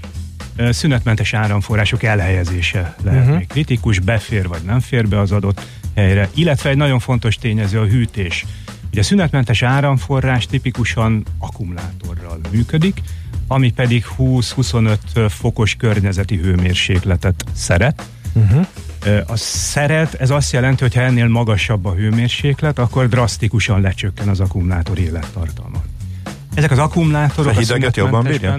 szünetmentes 0.71 1.35
áramforrások 1.35 2.03
elhelyezése 2.03 2.95
lehet 3.03 3.29
uh-huh. 3.29 3.47
kritikus, 3.47 3.99
befér 3.99 4.49
vagy 4.49 4.63
nem 4.63 4.81
fér 4.81 5.09
be 5.09 5.19
az 5.19 5.33
adott 5.33 5.67
helyre, 5.95 6.29
illetve 6.35 6.71
egy 6.71 6.77
nagyon 6.77 6.99
fontos 6.99 7.37
tényező 7.37 7.81
a 7.81 7.85
hűtés. 7.85 8.47
Ugye 8.91 9.01
a 9.01 9.05
szünetmentes 9.05 9.63
áramforrás 9.63 10.47
tipikusan 10.47 11.25
akkumulátorral 11.39 12.41
működik, 12.51 13.03
ami 13.47 13.73
pedig 13.73 14.05
20-25 14.19 14.97
fokos 15.29 15.75
környezeti 15.75 16.37
hőmérsékletet 16.37 17.45
szeret. 17.55 18.03
Uh-huh. 18.33 18.67
A 19.27 19.37
szeret, 19.37 20.15
ez 20.15 20.31
azt 20.31 20.53
jelenti, 20.53 20.83
hogy 20.83 20.95
ha 20.95 21.01
ennél 21.01 21.29
magasabb 21.29 21.85
a 21.85 21.95
hőmérséklet, 21.95 22.79
akkor 22.79 23.09
drasztikusan 23.09 23.81
lecsökken 23.81 24.29
az 24.29 24.41
akkumulátor 24.41 24.99
élettartalma. 24.99 25.83
Ezek 26.55 26.71
az 26.71 26.79
akkumulátorok... 26.79 27.53
A 27.53 27.59
hideget 27.59 27.97
jobban 27.97 28.25
bírja? 28.25 28.59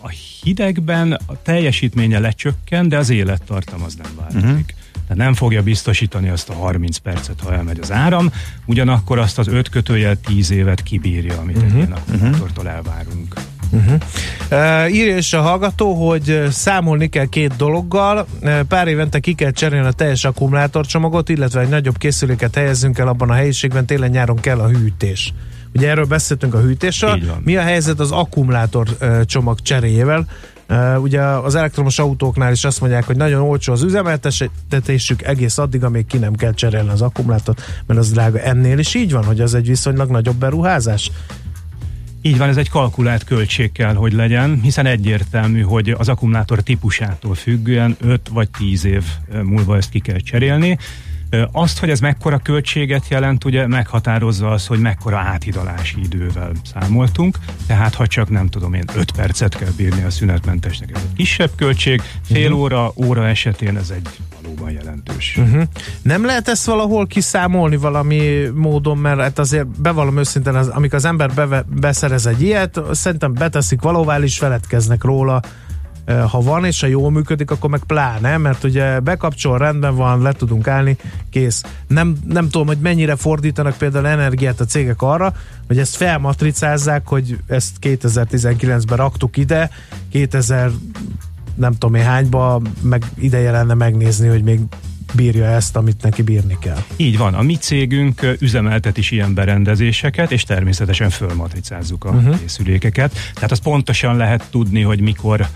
A 0.00 0.08
hidegben 0.42 1.12
a 1.26 1.42
teljesítménye 1.42 2.18
lecsökken, 2.18 2.88
de 2.88 2.96
az 2.96 3.10
élettartam 3.10 3.82
az 3.82 3.94
nem 3.94 4.10
változik. 4.16 4.48
Uh-huh. 4.48 4.66
Tehát 4.92 5.16
nem 5.16 5.34
fogja 5.34 5.62
biztosítani 5.62 6.28
azt 6.28 6.48
a 6.48 6.52
30 6.52 6.96
percet, 6.96 7.40
ha 7.40 7.52
elmegy 7.54 7.78
az 7.80 7.92
áram, 7.92 8.32
ugyanakkor 8.64 9.18
azt 9.18 9.38
az 9.38 9.48
5 9.48 9.68
kötőjel 9.68 10.16
10 10.16 10.50
évet 10.50 10.82
kibírja, 10.82 11.38
amit 11.38 11.56
uh-huh. 11.56 11.70
egy 11.70 11.76
ilyen 11.76 11.92
akkumulátortól 11.92 12.68
elvárunk. 12.68 13.34
Uh-huh. 13.72 14.00
Uh, 14.50 14.94
írja 14.94 15.16
is 15.16 15.32
a 15.32 15.40
hallgató, 15.40 16.08
hogy 16.08 16.46
számolni 16.50 17.08
kell 17.08 17.26
két 17.26 17.56
dologgal. 17.56 18.26
Uh, 18.42 18.60
pár 18.60 18.88
évente 18.88 19.18
ki 19.18 19.32
kell 19.32 19.50
cserélni 19.50 19.86
a 19.86 19.92
teljes 19.92 20.24
akkumulátorcsomagot, 20.24 21.28
illetve 21.28 21.60
egy 21.60 21.68
nagyobb 21.68 21.98
készüléket 21.98 22.54
helyezzünk 22.54 22.98
el 22.98 23.08
abban 23.08 23.30
a 23.30 23.34
helyiségben, 23.34 23.86
télen-nyáron 23.86 24.36
kell 24.40 24.58
a 24.58 24.68
hűtés. 24.68 25.32
Ugye 25.74 25.88
erről 25.88 26.04
beszéltünk 26.04 26.54
a 26.54 26.60
hűtésről. 26.60 27.20
Mi 27.44 27.56
a 27.56 27.62
helyzet 27.62 28.00
az 28.00 28.10
akkumulátor 28.10 28.86
csomag 29.24 29.60
cseréjével? 29.60 30.26
Uh, 30.68 31.02
ugye 31.02 31.20
az 31.20 31.54
elektromos 31.54 31.98
autóknál 31.98 32.52
is 32.52 32.64
azt 32.64 32.80
mondják, 32.80 33.04
hogy 33.04 33.16
nagyon 33.16 33.40
olcsó 33.40 33.72
az 33.72 33.82
üzemeltetésük 33.82 35.22
egész 35.22 35.58
addig, 35.58 35.84
amíg 35.84 36.06
ki 36.06 36.18
nem 36.18 36.34
kell 36.34 36.54
cserélni 36.54 36.88
az 36.88 37.02
akkumulátort, 37.02 37.82
mert 37.86 38.00
az 38.00 38.10
drága. 38.10 38.38
Ennél 38.38 38.78
is 38.78 38.94
így 38.94 39.12
van, 39.12 39.24
hogy 39.24 39.40
az 39.40 39.54
egy 39.54 39.66
viszonylag 39.66 40.10
nagyobb 40.10 40.36
beruházás? 40.36 41.10
Így 42.24 42.38
van, 42.38 42.48
ez 42.48 42.56
egy 42.56 42.68
kalkulált 42.68 43.24
költség 43.24 43.72
kell, 43.72 43.94
hogy 43.94 44.12
legyen, 44.12 44.60
hiszen 44.62 44.86
egyértelmű, 44.86 45.60
hogy 45.60 45.90
az 45.90 46.08
akkumulátor 46.08 46.60
típusától 46.60 47.34
függően 47.34 47.96
5 48.00 48.28
vagy 48.28 48.48
10 48.58 48.84
év 48.84 49.04
múlva 49.42 49.76
ezt 49.76 49.90
ki 49.90 49.98
kell 49.98 50.18
cserélni. 50.18 50.78
Azt, 51.52 51.78
hogy 51.78 51.90
ez 51.90 52.00
mekkora 52.00 52.38
költséget 52.38 53.08
jelent, 53.08 53.44
ugye 53.44 53.66
meghatározza 53.66 54.50
az, 54.50 54.66
hogy 54.66 54.78
mekkora 54.78 55.18
áthidalási 55.18 56.00
idővel 56.02 56.52
számoltunk, 56.74 57.38
tehát 57.66 57.94
ha 57.94 58.06
csak 58.06 58.30
nem 58.30 58.48
tudom 58.48 58.74
én 58.74 58.84
5 58.96 59.10
percet 59.10 59.56
kell 59.56 59.70
bírni 59.76 60.02
a 60.02 60.10
szünetmentesnek, 60.10 60.90
ez 60.94 61.02
egy 61.02 61.16
kisebb 61.16 61.50
költség, 61.56 62.02
fél 62.22 62.44
uh-huh. 62.44 62.60
óra, 62.60 62.92
óra 62.96 63.28
esetén 63.28 63.76
ez 63.76 63.90
egy 63.90 64.08
valóban 64.42 64.70
jelentős. 64.70 65.36
Uh-huh. 65.38 65.62
Nem 66.02 66.24
lehet 66.24 66.48
ezt 66.48 66.66
valahol 66.66 67.06
kiszámolni 67.06 67.76
valami 67.76 68.48
módon, 68.54 68.98
mert 68.98 69.20
hát 69.20 69.38
azért 69.38 69.80
bevallom 69.80 70.18
őszintén, 70.18 70.54
az, 70.54 70.68
amikor 70.68 70.94
az 70.94 71.04
ember 71.04 71.34
beve, 71.34 71.64
beszerez 71.80 72.26
egy 72.26 72.42
ilyet, 72.42 72.80
szerintem 72.90 73.32
beteszik 73.32 73.80
valahová, 73.82 74.18
is 74.18 74.38
feledkeznek 74.38 75.04
róla, 75.04 75.40
ha 76.06 76.40
van 76.40 76.64
és 76.64 76.80
ha 76.80 76.86
jól 76.86 77.10
működik, 77.10 77.50
akkor 77.50 77.70
meg 77.70 77.84
pláne, 77.86 78.36
mert 78.36 78.64
ugye 78.64 79.00
bekapcsol, 79.00 79.58
rendben 79.58 79.94
van, 79.94 80.22
le 80.22 80.32
tudunk 80.32 80.68
állni, 80.68 80.96
kész. 81.30 81.62
Nem, 81.86 82.16
nem 82.28 82.48
tudom, 82.48 82.66
hogy 82.66 82.78
mennyire 82.78 83.16
fordítanak 83.16 83.76
például 83.76 84.06
energiát 84.06 84.60
a 84.60 84.64
cégek 84.64 85.02
arra, 85.02 85.34
hogy 85.66 85.78
ezt 85.78 85.96
felmatricázzák, 85.96 87.06
hogy 87.08 87.38
ezt 87.46 87.76
2019-ben 87.80 88.96
raktuk 88.96 89.36
ide, 89.36 89.70
2000 90.10 90.70
nem 91.54 91.72
tudom 91.72 91.94
én 91.94 92.04
hányba, 92.04 92.60
meg 92.80 93.04
ideje 93.18 93.50
lenne 93.50 93.74
megnézni, 93.74 94.28
hogy 94.28 94.42
még 94.42 94.60
bírja 95.14 95.44
ezt, 95.44 95.76
amit 95.76 96.02
neki 96.02 96.22
bírni 96.22 96.56
kell. 96.60 96.84
Így 96.96 97.18
van, 97.18 97.34
a 97.34 97.42
mi 97.42 97.56
cégünk 97.56 98.36
üzemeltet 98.38 98.96
is 98.96 99.10
ilyen 99.10 99.34
berendezéseket, 99.34 100.32
és 100.32 100.44
természetesen 100.44 101.10
fölmatricázzuk 101.10 102.04
a 102.04 102.10
uh-huh. 102.10 102.38
készülékeket. 102.38 103.12
Tehát 103.34 103.50
az 103.50 103.58
pontosan 103.58 104.16
lehet 104.16 104.46
tudni, 104.50 104.80
hogy 104.80 105.00
mikor 105.00 105.46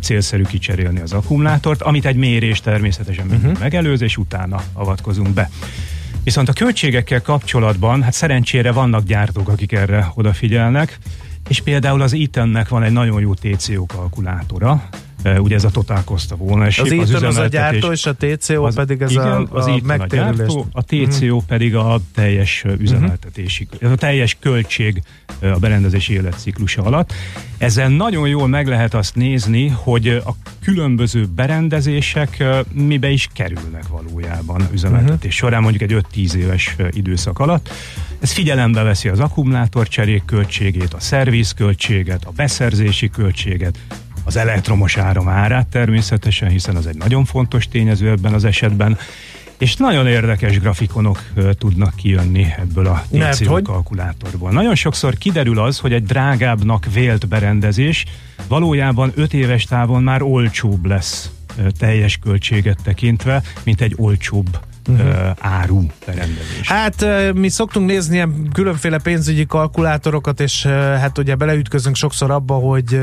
célszerű 0.00 0.42
kicserélni 0.42 1.00
az 1.00 1.12
akkumulátort, 1.12 1.82
amit 1.82 2.06
egy 2.06 2.16
mérés 2.16 2.60
természetesen 2.60 3.26
uh-huh. 3.26 3.58
megelőz, 3.58 4.00
és 4.00 4.16
utána 4.16 4.62
avatkozunk 4.72 5.28
be. 5.28 5.50
Viszont 6.24 6.48
a 6.48 6.52
költségekkel 6.52 7.22
kapcsolatban, 7.22 8.02
hát 8.02 8.12
szerencsére 8.12 8.72
vannak 8.72 9.04
gyártók, 9.04 9.48
akik 9.48 9.72
erre 9.72 10.12
odafigyelnek, 10.14 10.98
és 11.48 11.60
például 11.60 12.02
az 12.02 12.12
Eatonnek 12.12 12.68
van 12.68 12.82
egy 12.82 12.92
nagyon 12.92 13.20
jó 13.20 13.34
TCO 13.34 13.86
kalkulátora, 13.86 14.88
ugye 15.24 15.54
ez 15.54 15.64
a 15.64 15.70
Total 15.70 16.04
Cost 16.04 16.32
of 16.32 16.38
Ownership, 16.40 17.00
az, 17.00 17.14
az, 17.14 17.22
az 17.22 17.36
a 17.36 17.46
gyártó 17.46 17.92
és 17.92 18.06
a 18.06 18.14
TCO 18.14 18.64
az, 18.64 18.74
pedig 18.74 19.00
ez 19.00 19.10
igen, 19.10 19.26
a, 19.26 19.46
az 19.50 19.66
a 19.66 19.78
megtérülés. 19.82 20.30
A, 20.30 20.34
gyártó, 20.34 20.66
a 20.72 20.82
TCO 20.82 21.24
uh-huh. 21.24 21.42
pedig 21.46 21.74
a 21.74 22.00
teljes 22.14 22.64
üzemeltetési, 22.78 23.68
uh-huh. 23.72 23.92
a 23.92 23.94
teljes 23.94 24.36
költség 24.40 25.02
a 25.40 25.58
berendezési 25.58 26.12
életciklusa 26.12 26.82
alatt. 26.82 27.12
Ezzel 27.58 27.88
nagyon 27.88 28.28
jól 28.28 28.48
meg 28.48 28.66
lehet 28.66 28.94
azt 28.94 29.14
nézni, 29.14 29.68
hogy 29.68 30.08
a 30.08 30.34
különböző 30.62 31.26
berendezések 31.34 32.44
mibe 32.72 33.10
is 33.10 33.28
kerülnek 33.32 33.88
valójában 33.88 34.68
üzemeltetés 34.72 35.16
uh-huh. 35.16 35.32
során, 35.32 35.62
mondjuk 35.62 35.90
egy 35.90 36.04
5-10 36.14 36.32
éves 36.32 36.76
időszak 36.90 37.38
alatt. 37.38 37.68
Ez 38.20 38.30
figyelembe 38.30 38.82
veszi 38.82 39.08
az 39.08 39.20
akkumulátorcserék 39.20 40.24
költségét, 40.24 40.94
a 40.94 41.00
szervizköltséget, 41.00 42.24
a 42.24 42.30
beszerzési 42.30 43.08
költséget, 43.08 43.78
az 44.24 44.36
elektromos 44.36 44.96
áram 44.96 45.28
árát 45.28 45.66
természetesen, 45.66 46.48
hiszen 46.48 46.76
az 46.76 46.86
egy 46.86 46.96
nagyon 46.96 47.24
fontos 47.24 47.68
tényező 47.68 48.10
ebben 48.10 48.32
az 48.32 48.44
esetben, 48.44 48.98
és 49.58 49.76
nagyon 49.76 50.06
érdekes 50.06 50.58
grafikonok 50.58 51.22
uh, 51.36 51.50
tudnak 51.50 51.94
kijönni 51.94 52.46
ebből 52.58 52.86
a 52.86 53.04
TCO 53.10 53.62
kalkulátorból. 53.62 54.50
Nagyon 54.50 54.74
sokszor 54.74 55.14
kiderül 55.14 55.58
az, 55.58 55.78
hogy 55.78 55.92
egy 55.92 56.04
drágábbnak 56.04 56.86
vélt 56.92 57.28
berendezés 57.28 58.04
valójában 58.48 59.12
5 59.14 59.34
éves 59.34 59.64
távon 59.64 60.02
már 60.02 60.22
olcsóbb 60.22 60.84
lesz 60.84 61.30
uh, 61.58 61.66
teljes 61.78 62.18
költséget 62.18 62.78
tekintve, 62.82 63.42
mint 63.64 63.80
egy 63.80 63.94
olcsóbb 63.96 64.60
uh-huh. 64.90 65.30
áru 65.38 65.82
berendezés. 66.06 66.68
Hát 66.68 67.06
mi 67.34 67.48
szoktunk 67.48 67.86
nézni 67.86 68.14
ilyen 68.14 68.48
különféle 68.52 68.98
pénzügyi 68.98 69.46
kalkulátorokat, 69.46 70.40
és 70.40 70.66
hát 70.66 71.18
ugye 71.18 71.34
beleütközünk 71.34 71.96
sokszor 71.96 72.30
abba, 72.30 72.54
hogy, 72.54 73.00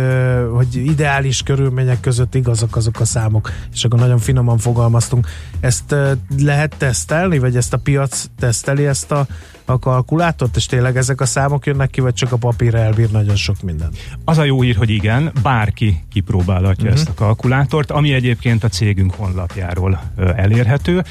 hogy 0.53 0.75
ideális 0.75 1.41
körülmények 1.43 1.99
között 1.99 2.35
igazak 2.35 2.75
azok 2.75 2.99
a 2.99 3.05
számok, 3.05 3.51
és 3.73 3.83
akkor 3.83 3.99
nagyon 3.99 4.17
finoman 4.17 4.57
fogalmaztunk. 4.57 5.27
Ezt 5.59 5.95
lehet 6.39 6.75
tesztelni, 6.77 7.39
vagy 7.39 7.55
ezt 7.55 7.73
a 7.73 7.77
piac 7.77 8.25
teszteli 8.39 8.87
ezt 8.87 9.11
a 9.11 9.27
a 9.69 9.79
kalkulátort, 9.79 10.55
és 10.55 10.65
tényleg 10.65 10.97
ezek 10.97 11.21
a 11.21 11.25
számok 11.25 11.65
jönnek 11.65 11.89
ki, 11.89 12.01
vagy 12.01 12.13
csak 12.13 12.31
a 12.31 12.37
papír 12.37 12.75
elbír 12.75 13.11
nagyon 13.11 13.35
sok 13.35 13.61
minden? 13.61 13.89
Az 14.25 14.37
a 14.37 14.43
jó 14.43 14.61
hír, 14.61 14.75
hogy 14.75 14.89
igen, 14.89 15.31
bárki 15.41 16.03
kipróbálhatja 16.11 16.83
uh-huh. 16.83 16.99
ezt 16.99 17.09
a 17.09 17.13
kalkulátort, 17.13 17.91
ami 17.91 18.13
egyébként 18.13 18.63
a 18.63 18.67
cégünk 18.67 19.13
honlapjáról 19.13 20.01
elérhető. 20.35 21.03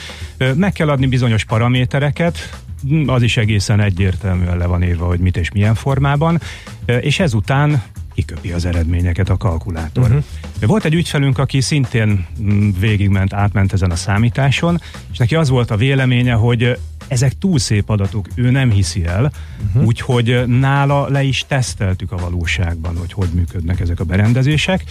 Meg 0.54 0.72
kell 0.72 0.88
adni 0.88 1.06
bizonyos 1.06 1.44
paramétereket, 1.44 2.60
az 3.06 3.22
is 3.22 3.36
egészen 3.36 3.80
egyértelműen 3.80 4.56
le 4.56 4.66
van 4.66 4.82
írva, 4.82 5.06
hogy 5.06 5.18
mit 5.18 5.36
és 5.36 5.50
milyen 5.50 5.74
formában, 5.74 6.40
és 7.00 7.18
ezután 7.18 7.82
kiköpi 8.14 8.52
az 8.52 8.64
eredményeket 8.64 9.28
a 9.28 9.36
kalkulátor. 9.36 10.04
Uh-huh. 10.04 10.24
Volt 10.60 10.84
egy 10.84 10.94
ügyfelünk, 10.94 11.38
aki 11.38 11.60
szintén 11.60 12.26
végigment, 12.78 13.32
átment 13.32 13.72
ezen 13.72 13.90
a 13.90 13.96
számításon, 13.96 14.80
és 15.12 15.18
neki 15.18 15.34
az 15.34 15.48
volt 15.48 15.70
a 15.70 15.76
véleménye, 15.76 16.32
hogy 16.32 16.78
ezek 17.08 17.38
túl 17.38 17.58
szép 17.58 17.90
adatok, 17.90 18.28
ő 18.34 18.50
nem 18.50 18.70
hiszi 18.70 19.04
el, 19.04 19.32
uh-huh. 19.66 19.84
úgyhogy 19.84 20.46
nála 20.46 21.08
le 21.08 21.22
is 21.22 21.44
teszteltük 21.48 22.12
a 22.12 22.16
valóságban, 22.16 22.96
hogy 22.96 23.12
hogy 23.12 23.28
működnek 23.34 23.80
ezek 23.80 24.00
a 24.00 24.04
berendezések. 24.04 24.84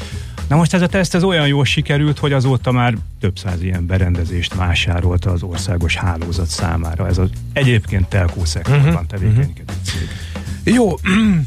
Na 0.48 0.56
most 0.56 0.74
ez 0.74 0.82
a 0.82 0.88
teszt 0.88 1.16
ez 1.16 1.24
olyan 1.24 1.48
jól 1.48 1.66
sikerült, 1.66 2.20
hogy 2.20 2.34
azóta 2.34 2.72
már 2.72 2.94
több 3.20 3.38
száz 3.38 3.62
ilyen 3.62 3.86
berendezést 3.86 4.54
vásárolta 4.54 5.32
az 5.32 5.44
országos 5.44 5.96
hálózat 5.96 6.48
számára. 6.48 7.08
Ez 7.08 7.18
az 7.18 7.30
egyébként 7.54 8.08
telkó 8.08 8.46
szektorban 8.46 8.88
uh-huh. 8.88 9.06
tevékenykedő 9.06 9.74
cég. 9.84 10.08
Jó, 10.66 10.94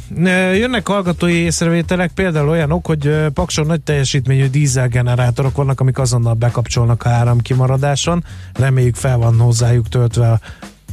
jönnek 0.60 0.88
hallgatói 0.88 1.32
észrevételek, 1.32 2.10
például 2.10 2.48
olyanok, 2.48 2.86
hogy 2.86 3.26
Pakson 3.34 3.66
nagy 3.66 3.80
teljesítményű 3.80 4.46
dízelgenerátorok 4.46 5.56
vannak, 5.56 5.80
amik 5.80 5.98
azonnal 5.98 6.34
bekapcsolnak 6.34 7.04
a 7.04 7.08
áramkimaradáson. 7.08 8.24
Reméljük 8.52 8.94
fel 8.94 9.16
van 9.16 9.38
hozzájuk 9.38 9.88
töltve 9.88 10.40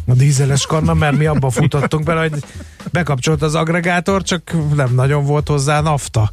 a, 0.07 0.13
dízeles 0.13 0.65
kanna, 0.65 0.93
mert 0.93 1.17
mi 1.17 1.25
abba 1.25 1.49
futottunk 1.49 2.03
bele, 2.03 2.21
hogy 2.21 2.43
bekapcsolt 2.91 3.41
az 3.41 3.55
agregátor, 3.55 4.23
csak 4.23 4.51
nem 4.75 4.93
nagyon 4.93 5.25
volt 5.25 5.47
hozzá 5.47 5.81
nafta. 5.81 6.31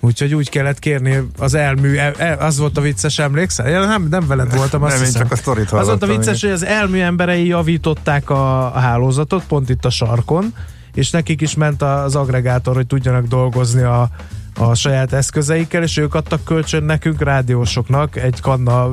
Úgyhogy 0.00 0.34
úgy 0.34 0.48
kellett 0.48 0.78
kérni 0.78 1.28
az 1.38 1.54
elmű, 1.54 1.98
az 2.38 2.58
volt 2.58 2.78
a 2.78 2.80
vicces, 2.80 3.18
emlékszel? 3.18 3.66
Én 3.66 3.78
nem, 3.78 4.06
nem 4.10 4.26
veled 4.26 4.56
voltam, 4.56 4.82
azt 4.82 4.94
nem, 4.94 5.04
hiszem. 5.04 5.22
csak 5.22 5.32
a 5.32 5.36
sztorit 5.36 5.70
Az 5.70 5.86
volt 5.86 6.02
a 6.02 6.06
vicces, 6.06 6.40
hogy 6.40 6.50
az 6.50 6.64
elmű 6.64 7.00
emberei 7.00 7.46
javították 7.46 8.30
a, 8.30 8.74
a 8.74 8.78
hálózatot, 8.78 9.44
pont 9.44 9.68
itt 9.68 9.84
a 9.84 9.90
sarkon, 9.90 10.54
és 10.94 11.10
nekik 11.10 11.40
is 11.40 11.54
ment 11.54 11.82
az 11.82 12.16
agregátor, 12.16 12.74
hogy 12.74 12.86
tudjanak 12.86 13.26
dolgozni 13.26 13.82
a, 13.82 14.08
a 14.58 14.74
saját 14.74 15.12
eszközeikkel, 15.12 15.82
és 15.82 15.96
ők 15.96 16.14
adtak 16.14 16.44
kölcsön 16.44 16.84
nekünk, 16.84 17.22
rádiósoknak 17.22 18.16
egy 18.16 18.40
kanna 18.40 18.92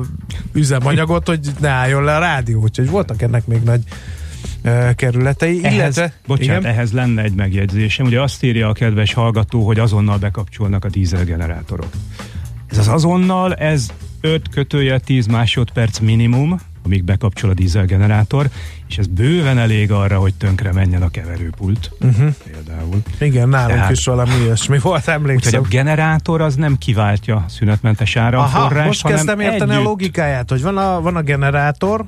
üzemanyagot, 0.52 1.26
hogy 1.26 1.40
ne 1.60 1.68
álljon 1.68 2.04
le 2.04 2.16
a 2.16 2.18
rádió. 2.18 2.62
Úgyhogy 2.62 2.90
voltak 2.90 3.22
ennek 3.22 3.46
még 3.46 3.62
nagy 3.62 3.80
kerületei. 4.94 5.60
Ehhez, 5.62 5.74
illetve, 5.74 6.12
bocsánat, 6.26 6.60
igen? 6.60 6.72
ehhez 6.72 6.92
lenne 6.92 7.22
egy 7.22 7.34
megjegyzésem. 7.34 8.06
Ugye 8.06 8.20
azt 8.20 8.42
írja 8.42 8.68
a 8.68 8.72
kedves 8.72 9.12
hallgató, 9.12 9.66
hogy 9.66 9.78
azonnal 9.78 10.18
bekapcsolnak 10.18 10.84
a 10.84 10.88
dízelgenerátorok. 10.88 11.90
Ez 12.70 12.78
az 12.78 12.88
azonnal, 12.88 13.54
ez 13.54 13.88
5 14.20 14.48
kötője 14.48 14.98
10 14.98 15.26
másodperc 15.26 15.98
minimum, 15.98 16.60
amíg 16.86 17.04
bekapcsol 17.04 17.50
a 17.50 17.54
dízelgenerátor, 17.54 18.48
és 18.88 18.98
ez 18.98 19.06
bőven 19.06 19.58
elég 19.58 19.92
arra, 19.92 20.18
hogy 20.18 20.34
tönkre 20.34 20.72
menjen 20.72 21.02
a 21.02 21.08
keverőpult. 21.08 21.90
Uh-huh. 22.00 22.34
Például. 22.52 23.02
Igen, 23.20 23.48
nálunk 23.48 23.72
Tehát, 23.72 23.90
is 23.90 24.04
valami 24.04 24.34
ilyesmi 24.42 24.78
volt, 24.78 25.08
emlékszem. 25.08 25.62
a 25.62 25.66
generátor 25.68 26.40
az 26.40 26.54
nem 26.54 26.78
kiváltja 26.78 27.44
szünetmentes 27.48 28.16
áramforrás, 28.16 28.86
most 28.86 29.06
kezdtem 29.06 29.40
érteni 29.40 29.70
együtt... 29.70 29.84
a 29.84 29.88
logikáját, 29.88 30.50
hogy 30.50 30.62
van 30.62 30.76
a, 30.76 31.00
van 31.00 31.16
a 31.16 31.22
generátor, 31.22 32.04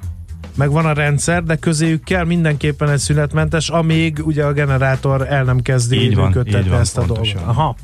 meg 0.54 0.70
van 0.70 0.86
a 0.86 0.92
rendszer, 0.92 1.42
de 1.42 1.56
közéjük 1.56 2.04
kell 2.04 2.24
mindenképpen 2.24 2.90
egy 2.90 2.98
szünetmentes, 2.98 3.68
amíg 3.68 4.26
ugye 4.26 4.44
a 4.44 4.52
generátor 4.52 5.26
el 5.28 5.44
nem 5.44 5.60
kezdi 5.60 6.14
van, 6.14 6.46
ezt 6.72 6.98
a 6.98 7.04
dolgot. 7.06 7.34
Aha. 7.44 7.76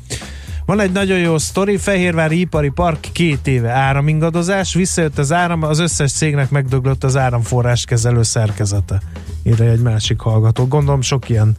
Van 0.65 0.79
egy 0.79 0.91
nagyon 0.91 1.19
jó 1.19 1.37
sztori, 1.37 1.77
Fehérvári 1.77 2.39
Ipari 2.39 2.69
Park 2.69 3.07
két 3.11 3.47
éve 3.47 3.71
áramingadozás, 3.71 4.73
visszajött 4.73 5.17
az 5.17 5.31
áram, 5.31 5.63
az 5.63 5.79
összes 5.79 6.11
cégnek 6.11 6.49
megdöglött 6.49 7.03
az 7.03 7.17
áramforrás 7.17 7.85
kezelő 7.85 8.23
szerkezete. 8.23 9.01
Írja 9.43 9.65
egy 9.65 9.79
másik 9.81 10.19
hallgató. 10.19 10.67
Gondolom 10.67 11.01
sok 11.01 11.29
ilyen 11.29 11.55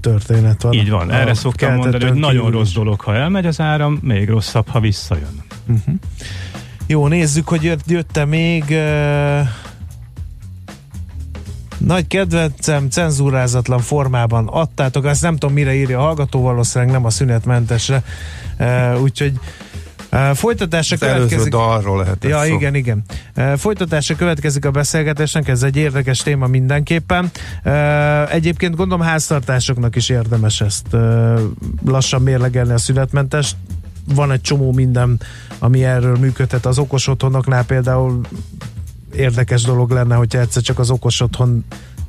történet 0.00 0.62
van. 0.62 0.72
Így 0.72 0.90
van, 0.90 1.12
erre 1.12 1.34
szoktam 1.34 1.74
mondani, 1.74 2.04
hogy 2.04 2.18
nagyon 2.18 2.50
rossz 2.50 2.72
dolog, 2.72 3.00
ha 3.00 3.14
elmegy 3.14 3.46
az 3.46 3.60
áram, 3.60 3.98
még 4.02 4.28
rosszabb, 4.28 4.68
ha 4.68 4.80
visszajön. 4.80 5.42
Uh-huh. 5.68 5.94
Jó, 6.86 7.06
nézzük, 7.06 7.48
hogy 7.48 7.62
jött, 7.62 7.80
jött-e 7.86 8.24
még 8.24 8.64
uh, 8.68 9.48
nagy 11.86 12.06
kedvencem, 12.06 12.88
cenzúrázatlan 12.90 13.80
formában 13.80 14.46
adtátok, 14.48 15.04
azt 15.04 15.22
nem 15.22 15.36
tudom 15.36 15.54
mire 15.54 15.74
írja 15.74 15.98
a 15.98 16.02
hallgató, 16.02 16.40
valószínűleg 16.42 16.92
nem 16.94 17.04
a 17.04 17.10
szünetmentesre, 17.10 18.02
uh, 18.58 19.00
úgyhogy 19.00 19.32
Uh, 20.12 20.34
folytatása 20.34 20.94
Az 20.94 21.00
következik. 21.00 21.52
dalról 21.52 21.98
lehet 21.98 22.24
Ja, 22.24 22.42
szó. 22.42 22.54
igen, 22.54 22.74
igen. 22.74 23.02
Uh, 23.36 23.52
folytatása 23.56 24.14
következik 24.16 24.64
a 24.64 24.70
beszélgetésnek, 24.70 25.48
ez 25.48 25.62
egy 25.62 25.76
érdekes 25.76 26.18
téma 26.18 26.46
mindenképpen. 26.46 27.30
Uh, 27.64 28.34
egyébként 28.34 28.76
gondolom 28.76 29.06
háztartásoknak 29.06 29.96
is 29.96 30.08
érdemes 30.08 30.60
ezt 30.60 30.86
lassan 31.86 32.22
mérlegelni 32.22 32.72
a 32.72 32.78
szünetmentest. 32.78 33.56
Van 34.14 34.32
egy 34.32 34.40
csomó 34.40 34.72
minden, 34.72 35.20
ami 35.58 35.84
erről 35.84 36.16
működhet 36.16 36.66
az 36.66 36.78
okos 36.78 37.06
otthonoknál, 37.06 37.64
például 37.64 38.20
érdekes 39.12 39.62
dolog 39.62 39.90
lenne, 39.90 40.14
hogyha 40.14 40.40
egyszer 40.40 40.62
csak 40.62 40.78
az 40.78 40.90
okos 40.90 41.20
otthon 41.20 41.64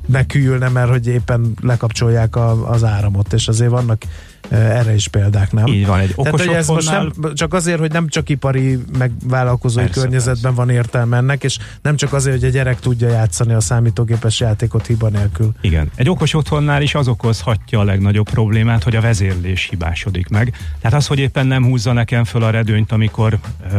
megküljülne, 0.06 0.68
mert 0.68 0.90
hogy 0.90 1.06
éppen 1.06 1.54
lekapcsolják 1.60 2.36
a, 2.36 2.70
az 2.70 2.84
áramot, 2.84 3.32
és 3.32 3.48
azért 3.48 3.70
vannak 3.70 4.02
erre 4.48 4.94
is 4.94 5.08
példák, 5.08 5.52
nem? 5.52 5.66
Így 5.66 5.86
van, 5.86 5.98
egy 5.98 6.12
okos 6.16 6.40
Tehát, 6.40 6.56
ez 6.56 6.68
most 6.68 6.90
nem, 6.90 7.12
csak 7.34 7.54
azért, 7.54 7.78
hogy 7.78 7.92
nem 7.92 8.08
csak 8.08 8.28
ipari, 8.28 8.78
meg 8.98 9.10
vállalkozói 9.24 9.84
persze, 9.84 10.00
környezetben 10.00 10.42
persze. 10.42 10.56
van 10.56 10.70
értelme 10.70 11.16
ennek, 11.16 11.44
és 11.44 11.58
nem 11.82 11.96
csak 11.96 12.12
azért, 12.12 12.40
hogy 12.40 12.48
a 12.48 12.52
gyerek 12.52 12.80
tudja 12.80 13.08
játszani 13.08 13.52
a 13.52 13.60
számítógépes 13.60 14.40
játékot 14.40 14.86
hiba 14.86 15.08
nélkül. 15.08 15.52
Igen. 15.60 15.90
Egy 15.94 16.10
okos 16.10 16.34
otthonnál 16.34 16.82
is 16.82 16.94
az 16.94 17.08
okozhatja 17.08 17.80
a 17.80 17.84
legnagyobb 17.84 18.30
problémát, 18.30 18.82
hogy 18.82 18.96
a 18.96 19.00
vezérlés 19.00 19.66
hibásodik 19.70 20.28
meg. 20.28 20.56
Tehát 20.80 20.96
az, 20.96 21.06
hogy 21.06 21.18
éppen 21.18 21.46
nem 21.46 21.64
húzza 21.64 21.92
nekem 21.92 22.24
föl 22.24 22.42
a 22.42 22.50
redőnyt, 22.50 22.92
amikor 22.92 23.38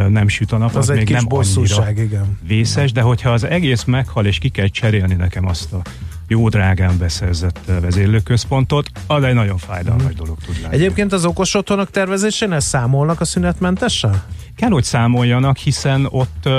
nem 0.10 0.27
süt 0.27 0.51
a 0.51 0.58
nap, 0.58 0.75
az, 0.75 0.89
az 0.89 0.95
még 0.95 1.10
nem 1.10 1.25
annyira 1.29 1.89
igen. 1.89 2.38
vészes, 2.47 2.91
de 2.91 3.01
hogyha 3.01 3.29
az 3.29 3.43
egész 3.43 3.84
meghal, 3.84 4.25
és 4.25 4.38
ki 4.38 4.49
kell 4.49 4.67
cserélni 4.67 5.13
nekem 5.13 5.47
azt 5.47 5.73
a 5.73 5.82
jó 6.30 6.50
drágán 6.50 6.98
beszerzett 6.98 7.60
vezérlőközpontot, 7.82 8.92
az 9.08 9.24
egy 9.24 9.34
nagyon 9.34 9.58
fájdalmas 9.58 10.13
mm. 10.13 10.15
dolog 10.15 10.38
tud 10.46 10.62
lenni. 10.62 10.76
Egyébként 10.76 11.13
az 11.13 11.26
okos 11.26 11.54
otthonok 11.54 11.92
tervezésén 11.92 12.60
számolnak 12.60 13.22
a 13.22 13.26
szünetmentessel? 13.26 14.26
Kell, 14.56 14.70
hogy 14.70 14.84
számoljanak, 14.84 15.58
hiszen 15.58 16.08
ott, 16.10 16.50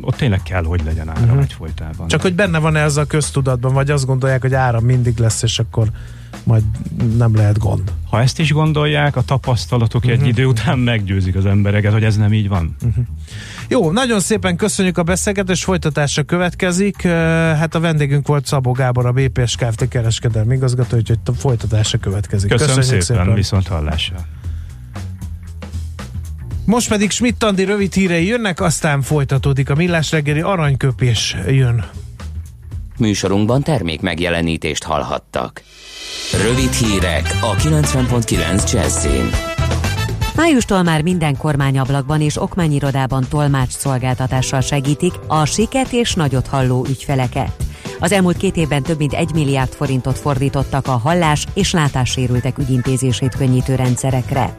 ott 0.00 0.16
tényleg 0.16 0.42
kell, 0.42 0.64
hogy 0.64 0.80
legyen 0.84 1.08
áram 1.08 1.24
uh-huh. 1.24 1.42
egyfolytában. 1.42 2.08
Csak 2.08 2.22
hogy 2.22 2.34
benne 2.34 2.58
van 2.58 2.76
ez 2.76 2.96
a 2.96 3.04
köztudatban, 3.04 3.72
vagy 3.72 3.90
azt 3.90 4.06
gondolják, 4.06 4.40
hogy 4.40 4.54
áram 4.54 4.84
mindig 4.84 5.18
lesz, 5.18 5.42
és 5.42 5.58
akkor 5.58 5.88
majd 6.44 6.62
nem 7.16 7.34
lehet 7.34 7.58
gond. 7.58 7.92
Ha 8.10 8.20
ezt 8.20 8.38
is 8.38 8.52
gondolják, 8.52 9.16
a 9.16 9.22
tapasztalatok 9.22 10.04
uh-huh. 10.04 10.12
egy 10.12 10.20
mhm. 10.20 10.28
idő 10.28 10.44
után 10.44 10.78
meggyőzik 10.78 11.36
az 11.36 11.46
embereket, 11.46 11.92
hogy 11.92 12.04
ez 12.04 12.16
nem 12.16 12.32
így 12.32 12.48
van. 12.48 12.76
Uh-huh. 12.82 13.04
Jó, 13.70 13.90
nagyon 13.90 14.20
szépen 14.20 14.56
köszönjük 14.56 14.98
a 14.98 15.02
beszélgetést, 15.02 15.64
folytatásra 15.64 16.22
következik. 16.22 17.02
Hát 17.02 17.74
a 17.74 17.80
vendégünk 17.80 18.26
volt 18.26 18.46
Szabó 18.46 18.72
Gábor, 18.72 19.06
a 19.06 19.12
BPS 19.12 19.56
Kft. 19.56 19.88
kereskedelmi 19.88 20.54
igazgató, 20.54 20.96
úgyhogy 20.96 21.18
a 21.24 21.32
folytatásra 21.32 21.98
következik. 21.98 22.50
Köszönöm 22.50 22.74
Köszönjük 22.74 23.02
szépen, 23.02 23.22
szépen. 23.22 23.34
viszont 23.34 23.66
hallásra. 23.66 24.16
Most 26.64 26.88
pedig 26.88 27.10
Schmidt 27.10 27.42
Andi 27.44 27.64
rövid 27.64 27.92
hírei 27.92 28.26
jönnek, 28.26 28.60
aztán 28.60 29.02
folytatódik 29.02 29.70
a 29.70 29.74
millás 29.74 30.10
reggeli 30.10 30.40
aranyköpés 30.40 31.36
jön. 31.48 31.84
Műsorunkban 32.98 33.62
termék 33.62 34.00
megjelenítést 34.00 34.82
hallhattak. 34.82 35.62
Rövid 36.42 36.72
hírek 36.72 37.38
a 37.40 37.54
90.9 37.54 38.72
Jazzin. 38.72 39.47
Májustól 40.38 40.82
már 40.82 41.02
minden 41.02 41.36
kormányablakban 41.36 42.20
és 42.20 42.40
okmányirodában 42.40 43.24
tolmács 43.30 43.70
szolgáltatással 43.70 44.60
segítik 44.60 45.12
a 45.26 45.44
siket 45.44 45.92
és 45.92 46.14
nagyot 46.14 46.46
halló 46.46 46.86
ügyfeleket. 46.88 47.52
Az 47.98 48.12
elmúlt 48.12 48.36
két 48.36 48.56
évben 48.56 48.82
több 48.82 48.98
mint 48.98 49.12
egy 49.12 49.32
milliárd 49.32 49.72
forintot 49.72 50.18
fordítottak 50.18 50.86
a 50.86 50.96
hallás 50.96 51.46
és 51.54 51.72
látássérültek 51.72 52.58
ügyintézését 52.58 53.36
könnyítő 53.36 53.74
rendszerekre. 53.74 54.56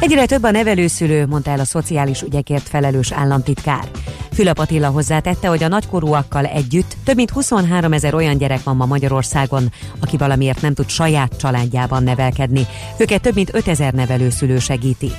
Egyre 0.00 0.26
több 0.26 0.42
a 0.42 0.50
nevelőszülő, 0.50 1.26
mondta 1.26 1.50
el 1.50 1.60
a 1.60 1.64
szociális 1.64 2.22
ügyekért 2.22 2.68
felelős 2.68 3.12
államtitkár. 3.12 3.84
Fülöp 4.32 4.58
Attila 4.58 4.88
hozzátette, 4.88 5.48
hogy 5.48 5.62
a 5.62 5.68
nagykorúakkal 5.68 6.44
együtt 6.44 6.96
több 7.04 7.16
mint 7.16 7.30
23 7.30 7.92
ezer 7.92 8.14
olyan 8.14 8.38
gyerek 8.38 8.62
van 8.62 8.76
ma 8.76 8.86
Magyarországon, 8.86 9.72
aki 10.00 10.16
valamiért 10.16 10.60
nem 10.60 10.74
tud 10.74 10.88
saját 10.88 11.36
családjában 11.36 12.02
nevelkedni. 12.02 12.66
Őket 12.98 13.22
több 13.22 13.34
mint 13.34 13.54
5 13.54 13.68
ezer 13.68 13.92
nevelőszülő 13.92 14.58
segíti. 14.58 15.12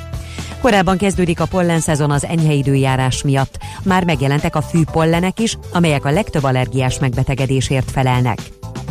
Korábban 0.62 0.98
kezdődik 0.98 1.40
a 1.40 1.46
pollenszezon 1.46 2.12
az 2.12 2.26
enyhe 2.26 2.54
időjárás 2.54 3.24
miatt. 3.24 3.58
Már 3.84 4.06
megjelentek 4.06 4.56
a 4.56 4.62
fűpollenek 4.62 5.40
is, 5.40 5.58
amelyek 5.74 6.06
a 6.06 6.12
legtöbb 6.12 6.44
allergiás 6.44 7.00
megbetegedésért 7.00 7.92
felelnek. 7.92 8.40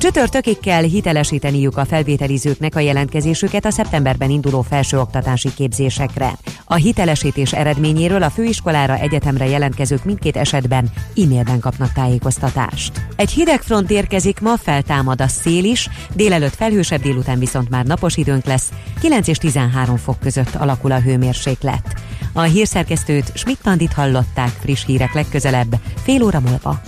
Csütörtökig 0.00 0.60
kell 0.60 0.82
hitelesíteniük 0.82 1.76
a 1.76 1.84
felvételizőknek 1.84 2.76
a 2.76 2.80
jelentkezésüket 2.80 3.64
a 3.64 3.70
szeptemberben 3.70 4.30
induló 4.30 4.62
felsőoktatási 4.62 5.54
képzésekre. 5.54 6.32
A 6.64 6.74
hitelesítés 6.74 7.52
eredményéről 7.52 8.22
a 8.22 8.30
főiskolára, 8.30 8.98
egyetemre 8.98 9.46
jelentkezők 9.46 10.04
mindkét 10.04 10.36
esetben 10.36 10.90
e-mailben 11.16 11.60
kapnak 11.60 11.92
tájékoztatást. 11.92 12.92
Egy 13.16 13.30
hideg 13.30 13.62
front 13.62 13.90
érkezik, 13.90 14.40
ma 14.40 14.56
feltámad 14.56 15.20
a 15.20 15.28
szél 15.28 15.64
is, 15.64 15.88
délelőtt 16.14 16.54
felhősebb, 16.54 17.02
délután 17.02 17.38
viszont 17.38 17.70
már 17.70 17.84
napos 17.84 18.16
időnk 18.16 18.44
lesz, 18.44 18.68
9 19.00 19.28
és 19.28 19.38
13 19.38 19.96
fok 19.96 20.20
között 20.20 20.54
alakul 20.54 20.92
a 20.92 21.00
hőmérséklet. 21.00 21.94
A 22.32 22.42
hírszerkesztőt 22.42 23.32
Schmidt-Tandit 23.34 23.92
hallották 23.92 24.50
friss 24.60 24.84
hírek 24.84 25.14
legközelebb, 25.14 25.80
fél 26.02 26.22
óra 26.22 26.40
múlva. 26.40 26.80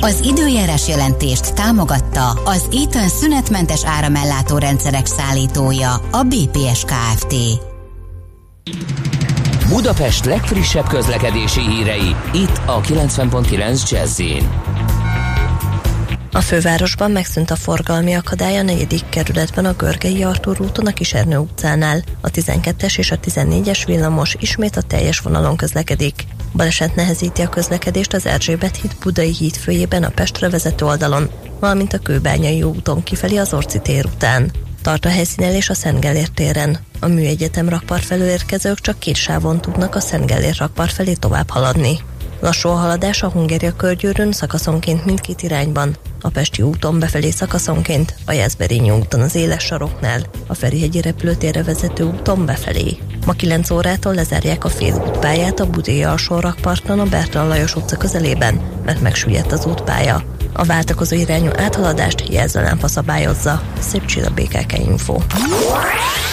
Az 0.00 0.20
időjárás 0.24 0.88
jelentést 0.88 1.54
támogatta 1.54 2.28
az 2.30 2.68
Eaton 2.72 3.08
szünetmentes 3.08 3.84
áramellátó 3.84 4.58
rendszerek 4.58 5.06
szállítója, 5.06 5.94
a 5.94 6.22
BPS 6.22 6.84
Kft. 6.84 7.34
Budapest 9.68 10.24
legfrissebb 10.24 10.86
közlekedési 10.86 11.60
hírei, 11.60 12.16
itt 12.32 12.60
a 12.66 12.80
90.9 12.80 13.90
jazz 13.90 14.20
a 16.32 16.40
fővárosban 16.40 17.10
megszűnt 17.10 17.50
a 17.50 17.56
forgalmi 17.56 18.14
akadály 18.14 18.58
a 18.58 18.62
negyedik 18.62 19.08
kerületben 19.08 19.64
a 19.64 19.72
Görgei 19.72 20.22
Artúr 20.22 20.60
úton 20.60 20.86
a 20.86 20.92
Kisernő 20.92 21.36
utcánál. 21.36 22.02
A 22.20 22.30
12-es 22.30 22.98
és 22.98 23.10
a 23.10 23.18
14-es 23.18 23.82
villamos 23.86 24.36
ismét 24.40 24.76
a 24.76 24.82
teljes 24.82 25.18
vonalon 25.18 25.56
közlekedik. 25.56 26.26
Baleset 26.52 26.94
nehezíti 26.94 27.42
a 27.42 27.48
közlekedést 27.48 28.12
az 28.12 28.26
Erzsébet 28.26 28.76
híd 28.76 28.96
Budai 29.02 29.34
híd 29.34 29.56
főjében 29.56 30.02
a 30.02 30.08
Pestre 30.08 30.48
vezető 30.48 30.84
oldalon, 30.84 31.30
valamint 31.60 31.92
a 31.92 31.98
Kőbányai 31.98 32.62
úton 32.62 33.02
kifelé 33.02 33.36
az 33.36 33.54
Orci 33.54 33.78
tér 33.78 34.04
után. 34.04 34.50
Tart 34.82 35.04
a 35.04 35.08
helyszínelés 35.08 35.70
a 35.70 35.74
Szent 35.74 36.00
Gellért 36.00 36.32
téren. 36.32 36.78
A 37.00 37.06
műegyetem 37.06 37.68
rakpart 37.68 38.04
felől 38.04 38.28
érkezők 38.28 38.80
csak 38.80 38.98
két 38.98 39.16
sávon 39.16 39.60
tudnak 39.60 39.94
a 39.94 40.00
Szent 40.00 40.26
Gellért 40.26 40.58
rakpart 40.58 40.92
felé 40.92 41.12
tovább 41.12 41.50
haladni. 41.50 41.98
Lassú 42.40 42.68
a 42.68 42.74
haladás 42.74 43.22
a 43.22 43.30
Hungária 43.30 43.76
körgyűrűn 43.76 44.32
szakaszonként 44.32 45.04
mindkét 45.04 45.42
irányban, 45.42 45.96
a 46.20 46.28
Pesti 46.28 46.62
úton 46.62 46.98
befelé 46.98 47.30
szakaszonként, 47.30 48.14
a 48.26 48.32
Jászberényi 48.32 48.90
úton 48.90 49.20
az 49.20 49.34
éles 49.34 49.64
saroknál, 49.64 50.20
a 50.46 50.54
Ferihegyi 50.54 51.00
repülőtérre 51.00 51.62
vezető 51.62 52.04
úton 52.04 52.46
befelé. 52.46 52.96
Ma 53.26 53.32
9 53.32 53.70
órától 53.70 54.14
lezárják 54.14 54.64
a 54.64 54.68
félútpályát 54.68 55.60
a 55.60 55.70
Budai 55.70 56.02
alsó 56.02 56.40
rakparton 56.40 57.00
a 57.00 57.04
Bertalan 57.04 57.48
Lajos 57.48 57.76
utca 57.76 57.96
közelében, 57.96 58.60
mert 58.84 59.00
megsüllyedt 59.00 59.52
az 59.52 59.66
útpálya. 59.66 60.37
A 60.52 60.64
váltakozó 60.64 61.16
irányú 61.16 61.50
áthaladást 61.56 62.24
jelzőlámpa 62.30 62.88
szabályozza. 62.88 63.62
Szép 63.78 64.04
csilla 64.04 64.30
BKK 64.30 64.78
Info. 64.78 65.16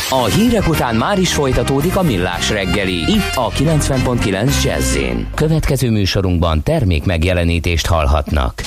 A 0.10 0.26
hírek 0.26 0.68
után 0.68 0.96
már 0.96 1.20
is 1.20 1.34
folytatódik 1.34 1.96
a 1.96 2.02
millás 2.02 2.50
reggeli. 2.50 2.96
Itt 2.96 3.36
a 3.36 3.50
90.9 3.50 4.64
jazz 4.64 4.98
Következő 5.36 5.90
műsorunkban 5.90 6.64
termék 6.64 7.04
megjelenítést 7.04 7.86
hallhatnak. 7.86 8.64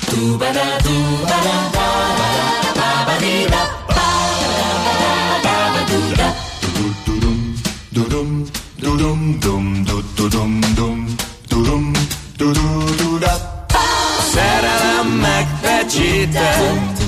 Szerelem 14.38 15.06
megpecsételt. 15.06 17.02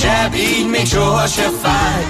Sebb 0.00 0.34
így 0.34 0.68
még 0.70 0.86
soha 0.86 1.26
se 1.26 1.50
fáj 1.62 2.06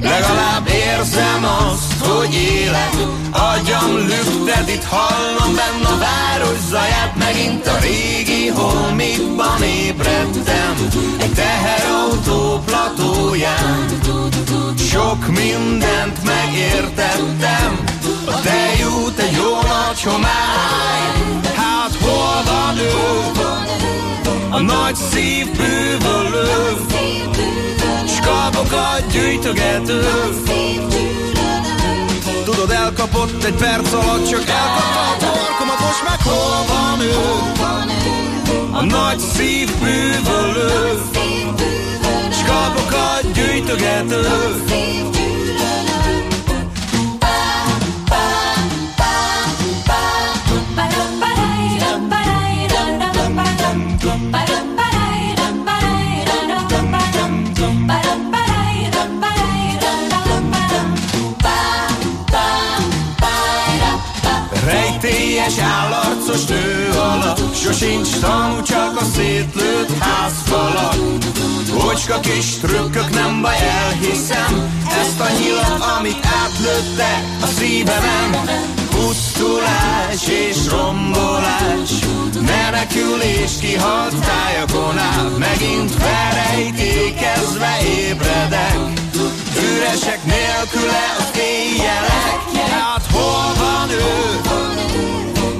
Legalább 0.00 0.68
érzem 0.68 1.44
azt, 1.44 2.04
hogy 2.04 2.34
élek. 2.34 2.94
Agyam 3.30 3.96
lüktet, 3.96 4.68
itt 4.68 4.84
hallom 4.84 5.54
benne 5.54 5.88
a 5.88 5.98
város 5.98 6.58
zaját. 6.70 7.16
Megint 7.18 7.66
a 7.66 7.78
régi 7.78 8.48
holmikban 8.48 9.62
ébredtem. 9.62 10.90
Egy 11.20 11.32
teherautó 11.32 12.62
platóján. 12.66 13.86
Sok 14.90 15.26
mindent 15.26 16.24
megértettem. 16.24 17.84
A 18.26 18.40
tejút 18.40 19.18
egy 19.18 19.32
jó 19.32 19.52
nagy 19.52 20.02
homály 20.02 21.43
A 24.54 24.60
nagy 24.60 24.94
szív 24.94 25.46
bűvölő. 25.56 26.76
Skabokat 28.06 29.06
gyűjtögető. 29.12 30.02
Tudod, 32.44 32.70
elkapott 32.70 33.44
egy 33.44 33.54
perc 33.54 33.92
alatt 33.92 34.28
Csak 34.28 34.48
elkapta 34.48 35.00
a 35.00 35.16
torkomat 35.18 35.78
Most 35.80 36.02
meg 36.08 36.22
hol 36.22 36.64
van 36.68 37.00
ő? 37.00 37.12
A 38.70 38.84
nagy 38.84 39.18
szív 39.18 39.70
bűvölő. 39.78 41.00
Skabokat 42.30 43.32
gyűjtögető 43.32 44.26
Rejtélyes 65.44 65.72
állarcos 65.72 66.44
nő 66.44 66.90
alatt 66.98 67.54
Sosincs 67.54 68.08
tanú, 68.20 68.62
csak 68.62 69.00
a 69.00 69.04
szétlőtt 69.04 69.98
házfalak 69.98 70.94
Ocska 71.76 72.20
kis 72.20 72.46
trükkök, 72.46 73.10
nem 73.10 73.42
baj, 73.42 73.56
elhiszem. 73.58 74.82
Ezt 75.00 75.20
a 75.20 75.26
nyilat, 75.40 75.84
amit 75.98 76.26
átlőtte 76.42 77.24
a 77.42 77.46
szívemen. 77.46 78.30
Pusztulás 78.90 80.28
és 80.48 80.56
rombolás. 80.70 81.90
Menekülés 82.40 83.52
kihalt 83.60 84.14
tájakon 84.14 84.98
át 84.98 85.38
Megint 85.38 85.90
felrejtékezve 85.90 87.76
ébredek. 88.08 88.78
Üresek 89.56 90.24
nélküle 90.24 91.14
az 91.18 91.38
éjjelek 91.38 92.42
Hát 92.70 93.06
hol 93.12 93.54
van 93.58 93.90
ő? 93.90 94.24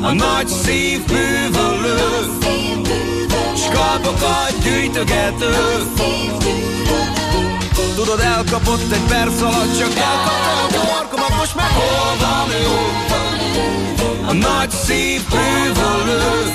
A 0.04 0.12
nagy 0.12 0.48
szív 0.48 1.04
bűvölő 1.04 1.96
Skalpokat 3.56 4.54
gyűjtögető. 4.62 5.54
Tudod, 7.94 8.20
elkapott 8.20 8.92
egy 8.92 9.02
perc 9.08 9.40
alatt 9.40 9.78
Csak 9.78 9.96
elkapta 9.96 10.62
a 10.62 10.84
torkomat. 10.84 11.36
Most 11.38 11.54
meg 11.54 11.70
hol 11.70 12.16
van 12.20 12.50
ő? 12.50 12.66
A 14.26 14.32
nagy 14.32 14.70
szív 14.70 15.20
bűvölő 15.28 16.52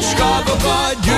Skalpokat 0.00 0.96
gyűjtögető 1.00 1.13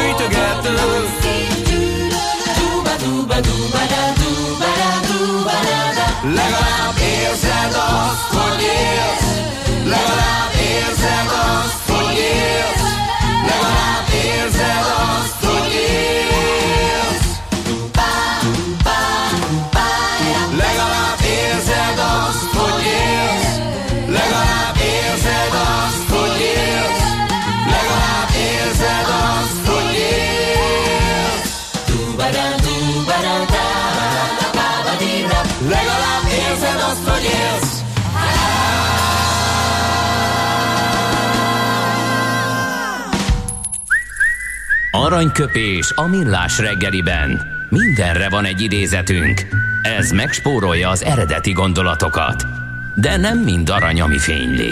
Aranyköpés 45.16 45.92
a 45.94 46.06
millás 46.06 46.58
reggeliben. 46.58 47.42
Mindenre 47.68 48.28
van 48.28 48.44
egy 48.44 48.60
idézetünk. 48.60 49.46
Ez 49.82 50.10
megspórolja 50.10 50.88
az 50.88 51.04
eredeti 51.04 51.52
gondolatokat. 51.52 52.46
De 52.94 53.16
nem 53.16 53.38
mind 53.38 53.68
arany, 53.68 54.00
ami 54.00 54.18
fényli. 54.18 54.70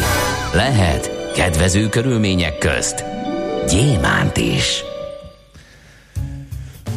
Lehet 0.52 1.32
kedvező 1.34 1.88
körülmények 1.88 2.58
közt 2.58 3.04
gyémánt 3.68 4.36
is. 4.36 4.84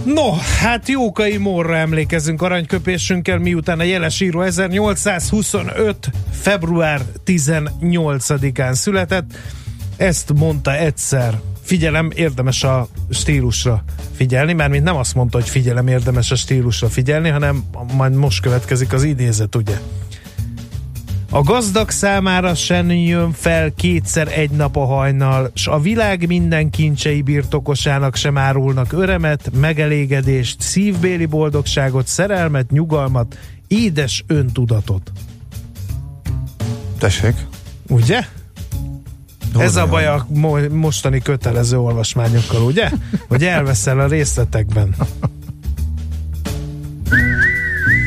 No, 0.05 0.33
hát 0.59 0.87
Jókai 0.87 1.37
Morra 1.37 1.75
emlékezünk 1.75 2.41
aranyköpésünkkel, 2.41 3.37
miután 3.37 3.79
a 3.79 3.83
jeles 3.83 4.21
író 4.21 4.41
1825. 4.41 6.09
február 6.31 7.01
18-án 7.25 8.73
született. 8.73 9.37
Ezt 9.97 10.33
mondta 10.33 10.77
egyszer 10.77 11.39
figyelem, 11.67 12.11
érdemes 12.15 12.63
a 12.63 12.87
stílusra 13.09 13.83
figyelni, 14.15 14.53
mert 14.53 14.69
mint 14.69 14.83
nem 14.83 14.95
azt 14.95 15.15
mondta, 15.15 15.37
hogy 15.37 15.49
figyelem, 15.49 15.87
érdemes 15.87 16.31
a 16.31 16.35
stílusra 16.35 16.89
figyelni, 16.89 17.29
hanem 17.29 17.63
majd 17.93 18.13
most 18.13 18.41
következik 18.41 18.93
az 18.93 19.03
idézet, 19.03 19.55
ugye? 19.55 19.79
A 21.29 21.41
gazdag 21.41 21.89
számára 21.89 22.55
sen 22.55 22.91
jön 22.91 23.31
fel 23.31 23.73
kétszer 23.73 24.27
egy 24.27 24.49
nap 24.49 24.75
a 24.75 24.85
hajnal, 24.85 25.51
s 25.53 25.67
a 25.67 25.79
világ 25.79 26.27
minden 26.27 26.69
kincsei 26.69 27.21
birtokosának 27.21 28.15
sem 28.15 28.37
árulnak 28.37 28.93
öremet, 28.93 29.51
megelégedést, 29.59 30.61
szívbéli 30.61 31.25
boldogságot, 31.25 32.07
szerelmet, 32.07 32.71
nyugalmat, 32.71 33.37
édes 33.67 34.23
öntudatot. 34.27 35.11
Tessék. 36.97 37.35
Ugye? 37.87 38.25
Hol 39.53 39.63
Ez 39.63 39.75
a 39.75 39.85
baj 39.87 40.05
a 40.07 40.25
mo- 40.29 40.69
mostani 40.73 41.19
kötelező 41.21 41.77
olvasmányokkal, 41.79 42.61
ugye? 42.61 42.89
Hogy 43.27 43.43
elveszel 43.43 43.99
a 43.99 44.07
részletekben. 44.07 44.95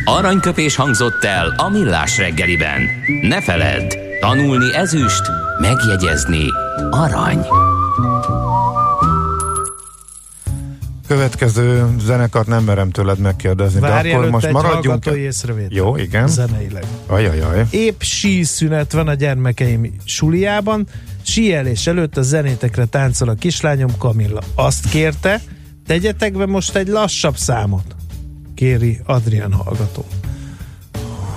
Aranyköpés 0.05 0.76
hangzott 0.76 1.24
el 1.24 1.55
a 1.57 1.68
millás 1.68 2.18
reggeliben. 2.18 2.81
Ne 3.22 3.42
feledd, 3.42 3.94
tanulni 4.20 4.74
ezüst, 4.74 5.22
megjegyezni 5.61 6.44
arany. 6.90 7.46
Következő 11.07 11.87
zenekart 12.05 12.46
nem 12.46 12.64
merem 12.64 12.90
tőled 12.90 13.18
megkérdezni, 13.18 13.81
Várj 13.81 14.09
de 14.11 14.14
akkor 14.16 14.31
most 14.31 14.46
egy 14.46 14.53
maradjunk. 14.53 14.85
hallgatói 14.87 15.20
észrevétel. 15.20 15.76
Jó, 15.76 15.96
igen. 15.96 16.29
Zeneileg. 16.29 16.85
Ajajaj. 17.07 17.64
Épp 17.70 18.00
síszünet 18.00 18.92
van 18.92 19.09
a 19.09 19.14
gyermekeim 19.14 19.94
suliában, 20.05 20.87
síelés 21.31 21.87
előtt 21.87 22.16
a 22.16 22.23
zenétekre 22.23 22.85
táncol 22.85 23.29
a 23.29 23.35
kislányom 23.35 23.90
Kamilla. 23.99 24.40
Azt 24.55 24.88
kérte, 24.88 25.40
tegyetek 25.87 26.33
be 26.37 26.47
most 26.47 26.77
egy 26.77 26.88
lassabb 26.88 27.37
számot. 27.37 27.85
Kéri 28.55 29.01
Adrián 29.07 29.53
hallgató. 29.53 30.05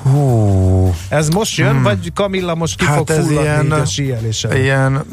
Hú, 0.04 0.94
Ez 1.10 1.30
most 1.30 1.58
jön, 1.58 1.74
hmm. 1.74 1.84
vagy 1.84 2.14
Kamilla 2.14 2.56
most 2.56 2.78
ki 2.78 2.86
Hát 2.86 2.98
fog 2.98 3.10
ez 3.10 3.32
ilyen- 3.32 3.72
a 3.72 3.86
síelés 3.86 4.44
előtt? 4.44 4.58
ilyen, 4.58 5.04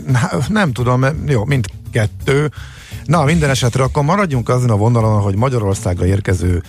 nem 0.48 0.72
tudom, 0.72 1.04
jó, 1.26 1.44
mindkettő. 1.44 2.50
Na, 3.04 3.24
minden 3.24 3.50
esetre 3.50 3.82
akkor 3.82 4.02
maradjunk 4.04 4.48
azon 4.48 4.70
a 4.70 4.76
vonalon, 4.76 5.20
hogy 5.20 5.36
Magyarországra 5.36 6.06
érkező 6.06 6.62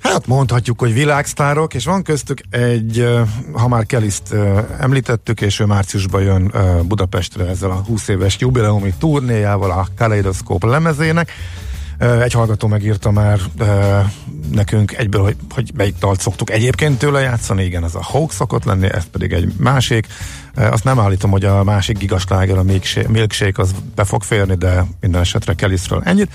Hát 0.00 0.26
mondhatjuk, 0.26 0.78
hogy 0.78 0.92
világsztárok, 0.92 1.74
és 1.74 1.84
van 1.84 2.02
köztük 2.02 2.40
egy, 2.50 3.08
ha 3.52 3.68
már 3.68 3.86
Keliszt 3.86 4.34
említettük, 4.80 5.40
és 5.40 5.60
ő 5.60 5.64
márciusban 5.64 6.22
jön 6.22 6.52
Budapestre 6.86 7.46
ezzel 7.46 7.70
a 7.70 7.82
20 7.86 8.08
éves 8.08 8.38
jubileumi 8.38 8.94
turnéjával, 8.98 9.70
a 9.70 9.86
Kaleidoszkóp 9.96 10.64
lemezének. 10.64 11.32
Egy 11.98 12.32
hallgató 12.32 12.68
megírta 12.68 13.10
már 13.10 13.40
nekünk 14.52 14.92
egyből, 14.92 15.22
hogy, 15.22 15.36
hogy 15.54 15.70
melyik 15.74 15.94
dalt 15.98 16.20
szoktuk 16.20 16.50
egyébként 16.50 16.98
tőle 16.98 17.20
játszani, 17.20 17.64
igen, 17.64 17.84
ez 17.84 17.94
a 17.94 18.02
Hawk 18.02 18.32
szokott 18.32 18.64
lenni, 18.64 18.92
ez 18.92 19.04
pedig 19.12 19.32
egy 19.32 19.52
másik. 19.56 20.06
Azt 20.54 20.84
nem 20.84 20.98
állítom, 20.98 21.30
hogy 21.30 21.44
a 21.44 21.64
másik 21.64 21.98
gigasláger, 21.98 22.58
a 22.58 22.62
Milkshake, 23.08 23.62
az 23.62 23.74
be 23.94 24.04
fog 24.04 24.22
férni, 24.22 24.54
de 24.54 24.84
minden 25.00 25.20
esetre 25.20 25.54
Kelisről 25.54 26.02
ennyit. 26.04 26.30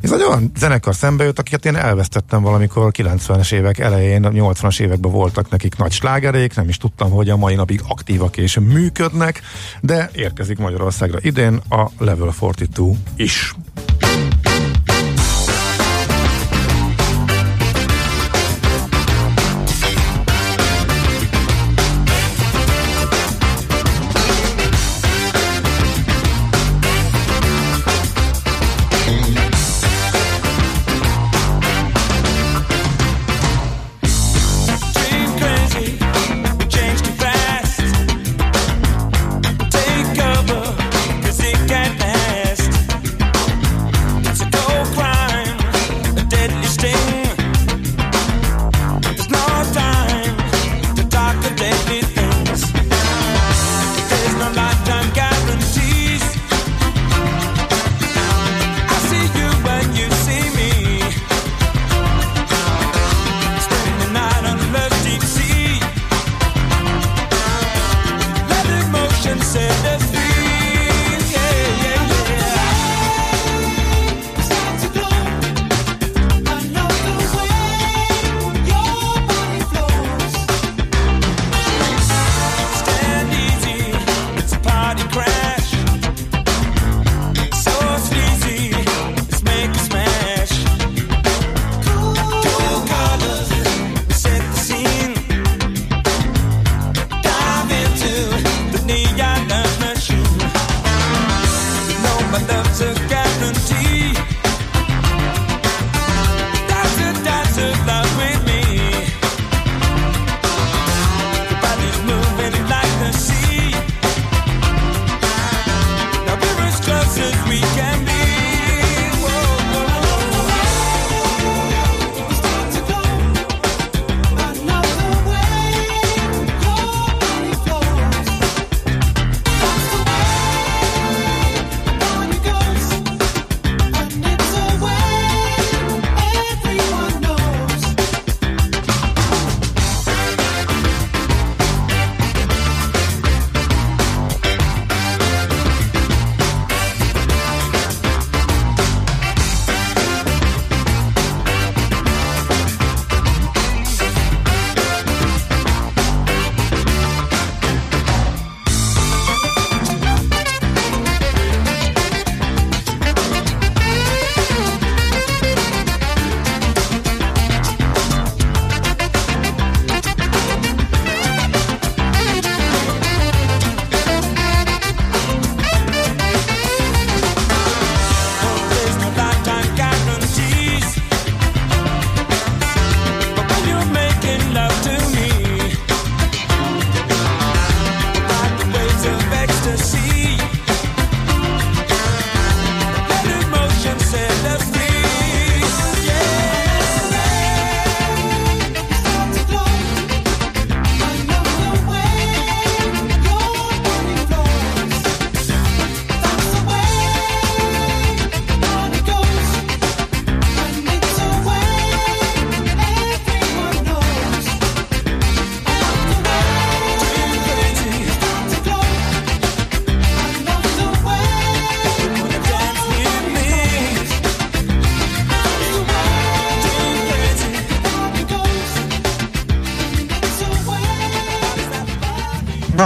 Ez 0.00 0.12
egy 0.12 0.22
olyan 0.22 0.52
zenekar 0.58 0.94
szembe 0.94 1.24
jött, 1.24 1.38
akiket 1.38 1.64
én 1.64 1.76
elvesztettem 1.76 2.42
valamikor 2.42 2.90
90-es 2.96 3.52
évek 3.52 3.78
elején, 3.78 4.26
80-as 4.30 4.80
években 4.80 5.12
voltak 5.12 5.50
nekik 5.50 5.76
nagy 5.76 5.92
slágerék, 5.92 6.54
nem 6.54 6.68
is 6.68 6.76
tudtam, 6.76 7.10
hogy 7.10 7.28
a 7.28 7.36
mai 7.36 7.54
napig 7.54 7.80
aktívak 7.88 8.36
és 8.36 8.58
működnek, 8.58 9.40
de 9.80 10.10
érkezik 10.14 10.58
Magyarországra 10.58 11.18
idén 11.20 11.60
a 11.68 11.90
Level 11.98 12.34
42 12.40 12.82
is. 13.16 13.54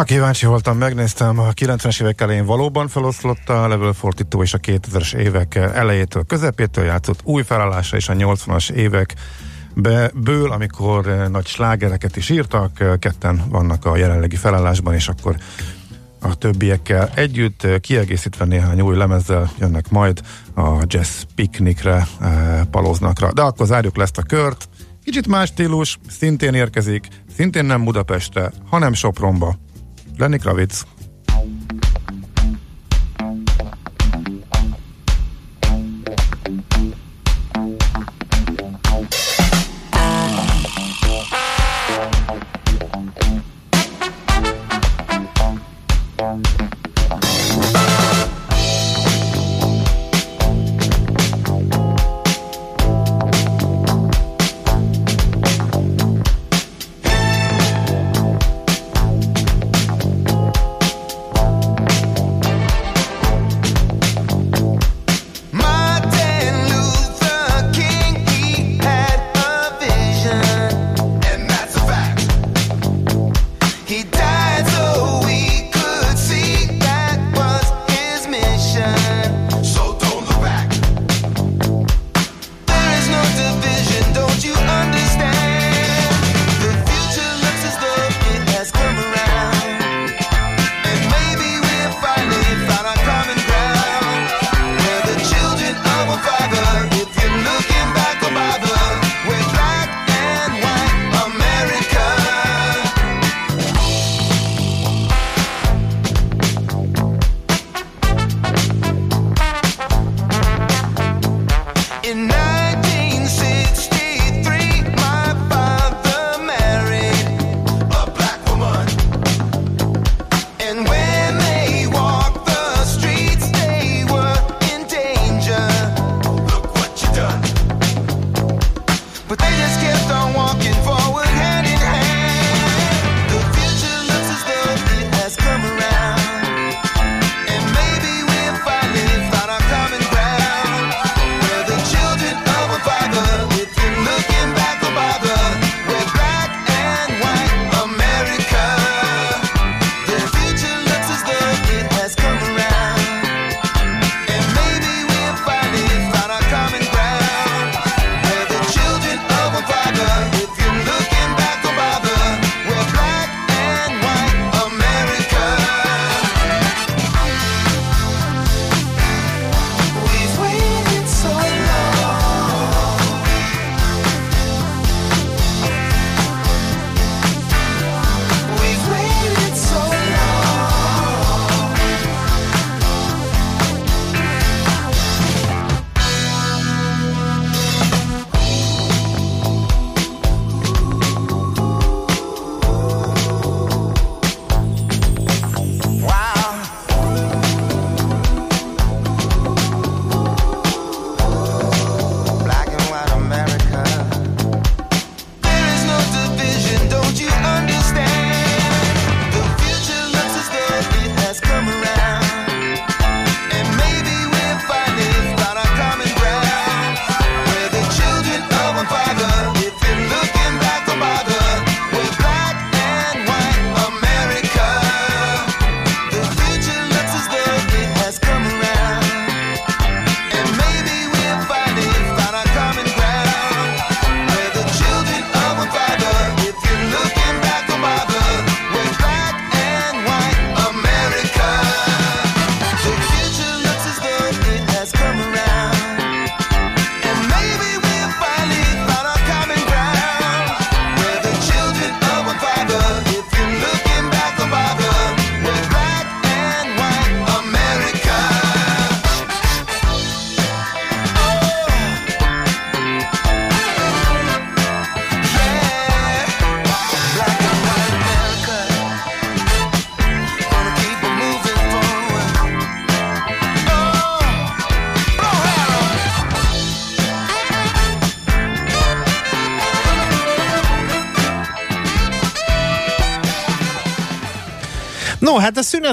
kíváncsi 0.04 0.46
voltam, 0.46 0.78
megnéztem, 0.78 1.38
a 1.38 1.50
90-es 1.50 2.02
évek 2.02 2.20
elején 2.20 2.46
valóban 2.46 2.88
feloszlott 2.88 3.48
a 3.48 3.68
levelfordító 3.68 4.42
és 4.42 4.54
a 4.54 4.58
2000-es 4.58 5.14
évek 5.14 5.54
elejétől, 5.54 6.24
közepétől 6.24 6.84
játszott 6.84 7.20
új 7.24 7.42
felállása 7.42 7.96
és 7.96 8.08
a 8.08 8.12
80-as 8.14 8.70
évek 8.70 9.14
ből, 10.14 10.50
amikor 10.50 11.28
nagy 11.30 11.46
slágereket 11.46 12.16
is 12.16 12.30
írtak, 12.30 12.98
ketten 12.98 13.42
vannak 13.48 13.84
a 13.84 13.96
jelenlegi 13.96 14.36
felállásban, 14.36 14.94
és 14.94 15.08
akkor 15.08 15.36
a 16.20 16.34
többiekkel 16.34 17.10
együtt, 17.14 17.80
kiegészítve 17.80 18.44
néhány 18.44 18.80
új 18.80 18.96
lemezzel 18.96 19.50
jönnek 19.58 19.90
majd 19.90 20.20
a 20.54 20.82
jazz 20.86 21.22
piknikre, 21.34 22.06
eh, 22.20 22.60
paloznakra. 22.70 23.32
De 23.32 23.42
akkor 23.42 23.66
zárjuk 23.66 23.96
le 23.96 24.02
ezt 24.02 24.18
a 24.18 24.22
kört. 24.22 24.68
Kicsit 25.04 25.26
más 25.26 25.48
stílus, 25.48 25.98
szintén 26.08 26.54
érkezik, 26.54 27.08
szintén 27.36 27.64
nem 27.64 27.84
Budapestre, 27.84 28.52
hanem 28.70 28.92
Sopronba. 28.92 29.63
Lenny 30.18 30.38
Kravitz. 30.38 30.86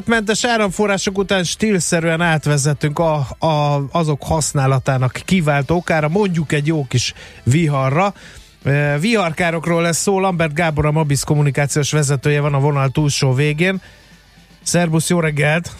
Díjatmentes 0.01 0.45
áramforrások 0.45 1.17
után 1.17 1.43
stílszerűen 1.43 2.21
átvezetünk 2.21 2.99
a, 2.99 3.27
a, 3.39 3.83
azok 3.91 4.23
használatának 4.23 5.11
kivált 5.25 5.71
okára, 5.71 6.09
mondjuk 6.09 6.51
egy 6.51 6.67
jó 6.67 6.85
kis 6.87 7.13
viharra. 7.43 8.13
E, 8.63 8.99
viharkárokról 8.99 9.81
lesz 9.81 9.97
szó, 9.97 10.19
Lambert 10.19 10.53
Gábor 10.53 10.85
a 10.85 10.91
Mabiz 10.91 11.23
kommunikációs 11.23 11.91
vezetője 11.91 12.41
van 12.41 12.53
a 12.53 12.59
vonal 12.59 12.89
túlsó 12.89 13.33
végén. 13.33 13.81
Szerbusz, 14.61 15.09
jó 15.09 15.19
reggelt! 15.19 15.71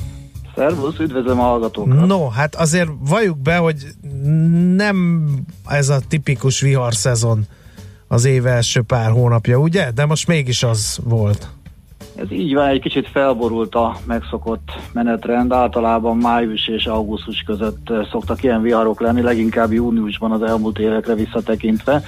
Szervusz, 0.56 1.00
üdvözlöm 1.00 1.40
a 1.40 1.44
hallgatókat! 1.44 2.06
No, 2.06 2.30
hát 2.30 2.56
azért 2.56 2.90
valljuk 3.00 3.38
be, 3.38 3.58
hogy 3.58 3.86
nem 4.76 5.26
ez 5.68 5.90
a 5.90 6.00
tipikus 6.08 6.62
vihar 6.62 6.96
szezon 6.96 7.46
az 8.08 8.26
év 8.26 8.46
első 8.46 8.82
pár 8.82 9.12
hónapja, 9.12 9.58
ugye? 9.58 9.92
De 9.92 10.06
most 10.06 10.28
mégis 10.28 10.64
az 10.64 11.00
volt. 11.04 11.50
Ez 12.22 12.32
így 12.32 12.54
van, 12.54 12.68
egy 12.68 12.82
kicsit 12.82 13.08
felborult 13.08 13.76
a 13.76 13.96
megszokott 14.06 14.72
menetrend. 14.94 15.52
Általában 15.52 16.18
május 16.18 16.68
és 16.68 16.86
augusztus 16.86 17.44
között 17.46 17.94
szoktak 18.12 18.44
ilyen 18.44 18.62
viharok 18.62 19.02
lenni, 19.02 19.22
leginkább 19.22 19.72
júniusban 19.72 20.32
az 20.32 20.42
elmúlt 20.42 20.80
évekre 20.80 21.14
visszatekintve 21.14 22.02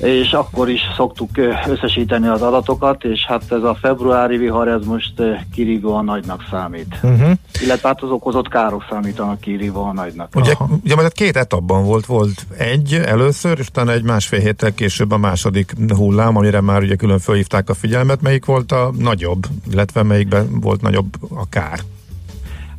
és 0.00 0.32
akkor 0.32 0.68
is 0.68 0.80
szoktuk 0.96 1.30
összesíteni 1.66 2.26
az 2.26 2.42
adatokat, 2.42 3.04
és 3.04 3.24
hát 3.26 3.42
ez 3.52 3.62
a 3.62 3.76
februári 3.80 4.36
vihar, 4.36 4.68
ez 4.68 4.84
most 4.84 5.12
kirívóan 5.52 6.04
nagynak 6.04 6.44
számít. 6.50 6.98
Uh-huh. 7.02 7.30
Illetve 7.62 7.88
hát 7.88 8.02
az 8.02 8.10
okozott 8.10 8.48
károk 8.48 8.84
számítanak 8.90 9.40
kirívóan 9.40 9.94
nagynak. 9.94 10.28
Ugye, 10.34 10.54
ugye 10.84 10.94
majd 10.94 11.12
két 11.12 11.36
etapban 11.36 11.84
volt, 11.84 12.06
volt 12.06 12.46
egy 12.58 12.94
először, 12.94 13.58
és 13.58 13.66
utána 13.66 13.92
egy 13.92 14.02
másfél 14.02 14.40
héttel 14.40 14.74
később 14.74 15.10
a 15.10 15.18
második 15.18 15.74
hullám, 15.96 16.36
amire 16.36 16.60
már 16.60 16.82
ugye 16.82 16.94
külön 16.94 17.18
felhívták 17.18 17.68
a 17.68 17.74
figyelmet, 17.74 18.22
melyik 18.22 18.44
volt 18.44 18.72
a 18.72 18.92
nagyobb, 18.98 19.46
illetve 19.70 20.02
melyikben 20.02 20.60
volt 20.60 20.80
nagyobb 20.80 21.14
a 21.34 21.48
kár. 21.48 21.80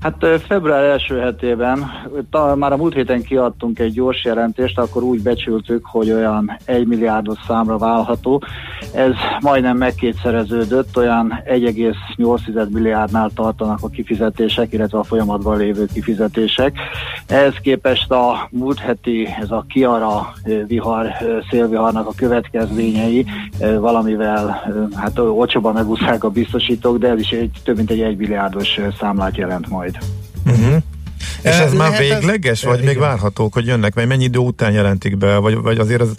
Hát 0.02 0.26
február 0.48 0.84
első 0.84 1.20
hetében, 1.20 1.92
már 2.56 2.72
a 2.72 2.78
múlt 2.78 2.94
héten 2.94 3.24
kiadtunk 3.24 3.80
egy 3.80 3.94
gyors 3.94 4.24
jelentést, 4.24 4.80
akkor 4.80 5.04
úgy 5.04 5.22
becsültük, 5.22 5.86
hogy 5.86 6.12
olyan 6.12 6.58
1 6.66 6.88
milliárdos 6.88 7.38
számra 7.48 7.78
válható. 7.78 8.44
Ez 8.94 9.12
majdnem 9.40 9.78
megkétszereződött, 9.78 10.98
olyan 10.98 11.42
1,8 11.46 12.70
milliárdnál 12.70 13.30
tartanak 13.36 13.80
a 13.82 13.88
kifizetések, 13.90 14.74
illetve 14.74 14.98
a 15.00 15.04
folyamatban 15.04 15.58
lévő 15.58 15.86
kifizetések. 15.94 16.80
Ehhez 17.28 17.56
képest 17.62 18.12
a 18.12 18.48
múlt 18.52 18.80
heti, 18.80 19.28
ez 19.42 19.52
a 19.52 19.66
Kiara 19.68 20.34
vihar, 20.68 21.08
szélviharnak 21.50 22.08
a 22.08 22.14
következményei 22.16 23.26
valamivel 23.60 24.64
hát 24.96 25.20
olcsóban 25.20 25.74
megúszták 25.74 26.24
a 26.24 26.30
biztosítók, 26.30 26.98
de 26.98 27.08
ez 27.10 27.20
is 27.20 27.32
egy, 27.32 27.52
több 27.64 27.76
mint 27.76 27.92
egy 27.92 28.02
1 28.02 28.18
milliárdos 28.18 28.80
számlát 29.00 29.38
jelent 29.38 29.70
majd. 29.70 29.91
Uh-huh. 29.98 30.82
És 31.42 31.50
ez 31.50 31.72
Eh, 31.72 31.78
már 31.78 31.90
lehet 31.90 32.02
ez- 32.12 32.20
végleges, 32.20 32.64
vagy 32.64 32.80
Eh, 32.80 32.86
még 32.86 32.98
várhatók, 33.00 33.54
hogy 33.54 33.66
jönnek, 33.66 33.94
vagy 33.94 34.08
mennyi 34.08 34.24
idő 34.24 34.40
után 34.40 34.72
jelentik 34.72 35.18
be, 35.18 35.38
vagy, 35.38 35.56
vagy 35.62 35.78
azért 35.78 36.02
ez 36.02 36.10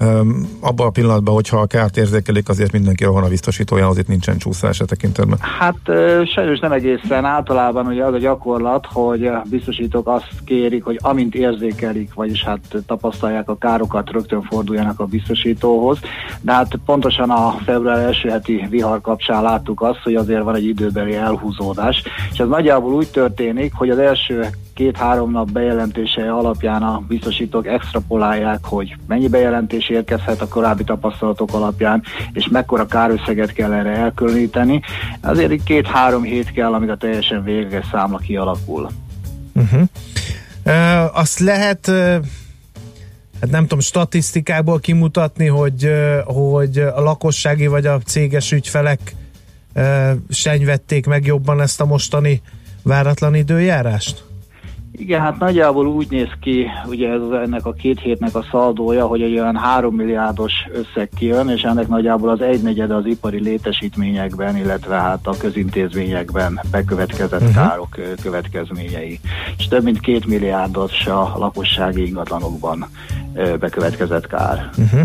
um, 0.00 0.58
abban 0.60 0.86
a 0.86 0.90
pillanatban, 0.90 1.34
hogyha 1.34 1.60
a 1.60 1.66
kárt 1.66 1.96
érzékelik, 1.96 2.48
azért 2.48 2.72
mindenki 2.72 3.04
rohan 3.04 3.22
a 3.24 3.28
biztosítójához, 3.28 3.98
itt 3.98 4.08
nincsen 4.08 4.38
csúszás 4.38 4.80
a 4.80 4.84
tekintetben. 4.84 5.38
Hát 5.58 5.76
sajnos 6.34 6.58
nem 6.58 6.72
egészen. 6.72 7.24
Általában 7.24 7.86
ugye 7.86 8.04
az 8.04 8.14
a 8.14 8.18
gyakorlat, 8.18 8.86
hogy 8.92 9.26
a 9.26 9.42
biztosítók 9.50 10.08
azt 10.08 10.28
kérik, 10.44 10.84
hogy 10.84 10.98
amint 11.02 11.34
érzékelik, 11.34 12.14
vagyis 12.14 12.44
hát 12.44 12.60
tapasztalják 12.86 13.48
a 13.48 13.56
károkat, 13.58 14.10
rögtön 14.10 14.42
forduljanak 14.42 15.00
a 15.00 15.04
biztosítóhoz. 15.04 15.98
De 16.40 16.52
hát 16.52 16.72
pontosan 16.84 17.30
a 17.30 17.54
február 17.64 17.98
első 17.98 18.28
heti 18.28 18.66
vihar 18.70 19.00
kapcsán 19.00 19.42
láttuk 19.42 19.82
azt, 19.82 19.98
hogy 20.02 20.14
azért 20.14 20.42
van 20.42 20.54
egy 20.54 20.66
időbeli 20.66 21.14
elhúzódás. 21.14 22.02
És 22.32 22.38
ez 22.38 22.48
nagyjából 22.48 22.92
úgy 22.94 23.08
történik, 23.08 23.72
hogy 23.74 23.90
az 23.90 23.98
első 23.98 24.46
két-három 24.74 25.30
nap 25.30 25.50
bejelentése 25.50 26.32
alapján 26.32 26.82
a 26.82 27.02
biztosítók 27.08 27.66
extrapolálják, 27.66 28.64
hogy 28.64 28.96
mennyi 29.06 29.28
bejelentés 29.28 29.88
érkezhet 29.88 30.40
a 30.40 30.48
korábbi 30.48 30.84
tapasztalatok 30.84 31.54
alapján, 31.54 32.02
és 32.32 32.48
mekkora 32.48 32.86
kárösszeget 32.86 33.52
kell 33.52 33.72
erre 33.72 33.90
elkülöníteni. 33.90 34.82
Azért 35.20 35.52
így 35.52 35.62
két-három 35.62 36.22
hét 36.22 36.52
kell, 36.52 36.72
amíg 36.72 36.88
a 36.88 36.96
teljesen 36.96 37.44
végleges 37.44 37.86
számla 37.90 38.18
kialakul. 38.18 38.88
Uh-huh. 39.54 39.82
Uh, 40.66 41.18
azt 41.18 41.38
lehet, 41.38 41.86
hát 43.40 43.50
nem 43.50 43.62
tudom, 43.62 43.80
statisztikából 43.80 44.80
kimutatni, 44.80 45.46
hogy, 45.46 45.92
hogy 46.24 46.78
a 46.78 47.00
lakossági 47.00 47.66
vagy 47.66 47.86
a 47.86 47.98
céges 47.98 48.52
ügyfelek 48.52 49.14
senyvették 50.30 51.06
meg 51.06 51.26
jobban 51.26 51.60
ezt 51.60 51.80
a 51.80 51.86
mostani 51.86 52.42
váratlan 52.82 53.34
időjárást? 53.34 54.27
Igen, 54.98 55.20
hát 55.20 55.38
nagyjából 55.38 55.86
úgy 55.86 56.06
néz 56.10 56.28
ki, 56.40 56.66
ugye 56.86 57.08
ez 57.08 57.20
ennek 57.44 57.66
a 57.66 57.72
két 57.72 58.00
hétnek 58.00 58.34
a 58.34 58.44
szaldója, 58.50 59.06
hogy 59.06 59.22
egy 59.22 59.38
olyan 59.38 59.56
3 59.56 59.94
milliárdos 59.94 60.52
összeg 60.72 61.08
kijön, 61.16 61.48
és 61.48 61.62
ennek 61.62 61.88
nagyjából 61.88 62.28
az 62.28 62.40
egynegyede 62.40 62.94
az 62.94 63.06
ipari 63.06 63.40
létesítményekben, 63.40 64.56
illetve 64.56 64.96
hát 64.96 65.26
a 65.26 65.36
közintézményekben 65.38 66.60
bekövetkezett 66.70 67.40
uh-huh. 67.40 67.54
károk 67.54 67.96
következményei. 68.22 69.20
És 69.58 69.68
több 69.68 69.82
mint 69.82 70.00
két 70.00 70.26
milliárdos 70.26 71.06
a 71.06 71.34
lakossági 71.38 72.06
ingatlanokban 72.06 72.88
bekövetkezett 73.60 74.26
kár. 74.26 74.70
Uh-huh. 74.78 75.00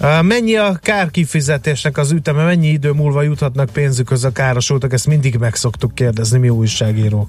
Uh, 0.00 0.22
mennyi 0.22 0.56
a 0.56 0.78
kárkifizetésnek 0.82 1.98
az 1.98 2.12
üteme, 2.12 2.44
mennyi 2.44 2.68
idő 2.68 2.90
múlva 2.90 3.22
juthatnak 3.22 3.70
pénzükhöz 3.70 4.24
a 4.24 4.32
károsultak? 4.32 4.92
Ezt 4.92 5.06
mindig 5.06 5.36
meg 5.36 5.54
szoktuk 5.54 5.94
kérdezni, 5.94 6.38
mi 6.38 6.48
újságírók. 6.48 7.28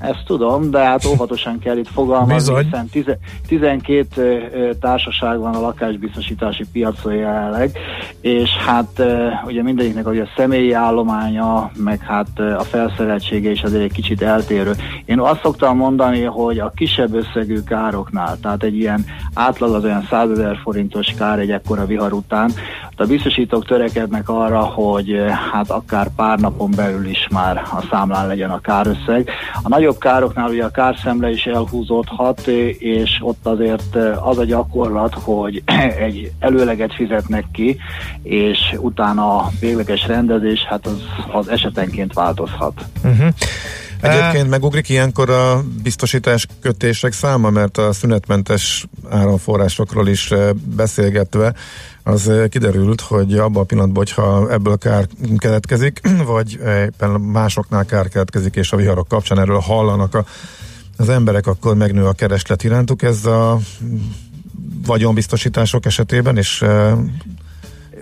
Ezt 0.00 0.24
tudom, 0.24 0.70
de 0.70 0.78
hát 0.78 1.04
óvatosan 1.04 1.58
kell 1.58 1.76
itt 1.76 1.88
fogalmazni, 1.88 2.34
Bizony. 2.34 2.64
hiszen 2.64 2.88
tize, 2.88 3.18
12 3.46 4.06
ö, 4.16 4.58
ö, 4.58 4.74
társaság 4.74 5.38
van 5.38 5.54
a 5.54 5.60
lakásbiztosítási 5.60 6.64
piacon 6.72 7.14
jelenleg, 7.14 7.78
és 8.20 8.50
hát 8.50 9.02
ugye 9.46 9.62
mindegyiknek 9.62 10.06
ugye 10.06 10.22
a 10.22 10.28
személyi 10.36 10.72
állománya, 10.72 11.70
meg 11.76 12.00
hát 12.00 12.38
a 12.38 12.62
felszereltsége 12.62 13.50
is 13.50 13.62
azért 13.62 13.82
egy 13.82 13.92
kicsit 13.92 14.22
eltérő. 14.22 14.72
Én 15.04 15.20
azt 15.20 15.40
szoktam 15.42 15.76
mondani, 15.76 16.22
hogy 16.22 16.58
a 16.58 16.72
kisebb 16.76 17.14
összegű 17.14 17.60
károknál, 17.62 18.38
tehát 18.42 18.62
egy 18.62 18.76
ilyen 18.76 19.04
átlag 19.34 19.74
az 19.74 19.84
olyan 19.84 20.06
100 20.10 20.30
ezer 20.30 20.58
forintos 20.62 21.06
kár 21.18 21.38
egy 21.38 21.50
ekkora 21.50 21.86
vihar 21.86 22.12
után, 22.12 22.52
a 23.00 23.06
biztosítók 23.06 23.66
törekednek 23.66 24.28
arra, 24.28 24.60
hogy 24.60 25.16
hát 25.52 25.70
akár 25.70 26.08
pár 26.16 26.38
napon 26.38 26.70
belül 26.76 27.06
is 27.06 27.28
már 27.30 27.56
a 27.56 27.86
számlán 27.90 28.26
legyen 28.26 28.50
a 28.50 28.60
kárösszeg. 28.60 29.30
A 29.62 29.68
nagyobb 29.90 30.12
károknál 30.12 30.48
ugye 30.48 30.64
a 30.64 30.70
kárszemle 30.70 31.30
is 31.30 31.44
elhúzódhat, 31.44 32.46
és 32.78 33.18
ott 33.20 33.46
azért 33.46 33.94
ö, 33.94 34.12
az 34.12 34.38
a 34.38 34.44
gyakorlat, 34.44 35.14
hogy 35.14 35.62
egy 36.06 36.32
előleget 36.38 36.94
fizetnek 36.94 37.44
ki, 37.52 37.76
és 38.22 38.58
utána 38.78 39.36
a 39.36 39.50
végleges 39.60 40.06
rendezés, 40.06 40.64
hát 40.68 40.86
az, 40.86 41.02
az 41.32 41.48
esetenként 41.48 42.12
változhat. 42.12 42.84
Uh-huh. 43.04 43.28
Egyébként 44.00 44.48
megugrik 44.48 44.88
ilyenkor 44.88 45.30
a 45.30 45.62
biztosítás 45.82 46.46
kötések 46.60 47.12
száma, 47.12 47.50
mert 47.50 47.78
a 47.78 47.92
szünetmentes 47.92 48.86
áramforrásokról 49.10 50.08
is 50.08 50.30
eh, 50.30 50.50
beszélgetve 50.52 51.54
az 52.02 52.28
eh, 52.28 52.48
kiderült, 52.48 53.00
hogy 53.00 53.38
abban 53.38 53.62
a 53.62 53.64
pillanatban, 53.64 54.04
hogyha 54.06 54.52
ebből 54.52 54.78
kár 54.78 55.06
keletkezik, 55.38 56.00
vagy 56.34 56.58
éppen 56.84 57.10
másoknál 57.10 57.84
kár 57.84 58.08
keletkezik, 58.08 58.56
és 58.56 58.72
a 58.72 58.76
viharok 58.76 59.08
kapcsán 59.08 59.38
erről 59.38 59.58
hallanak 59.80 60.14
a, 60.14 60.24
az 60.96 61.08
emberek, 61.08 61.46
akkor 61.46 61.76
megnő 61.76 62.06
a 62.06 62.12
kereslet 62.12 62.64
irántuk. 62.64 63.02
Ez 63.02 63.24
a 63.24 63.58
vagyonbiztosítások 64.86 65.86
esetében 65.86 66.38
is 66.38 66.62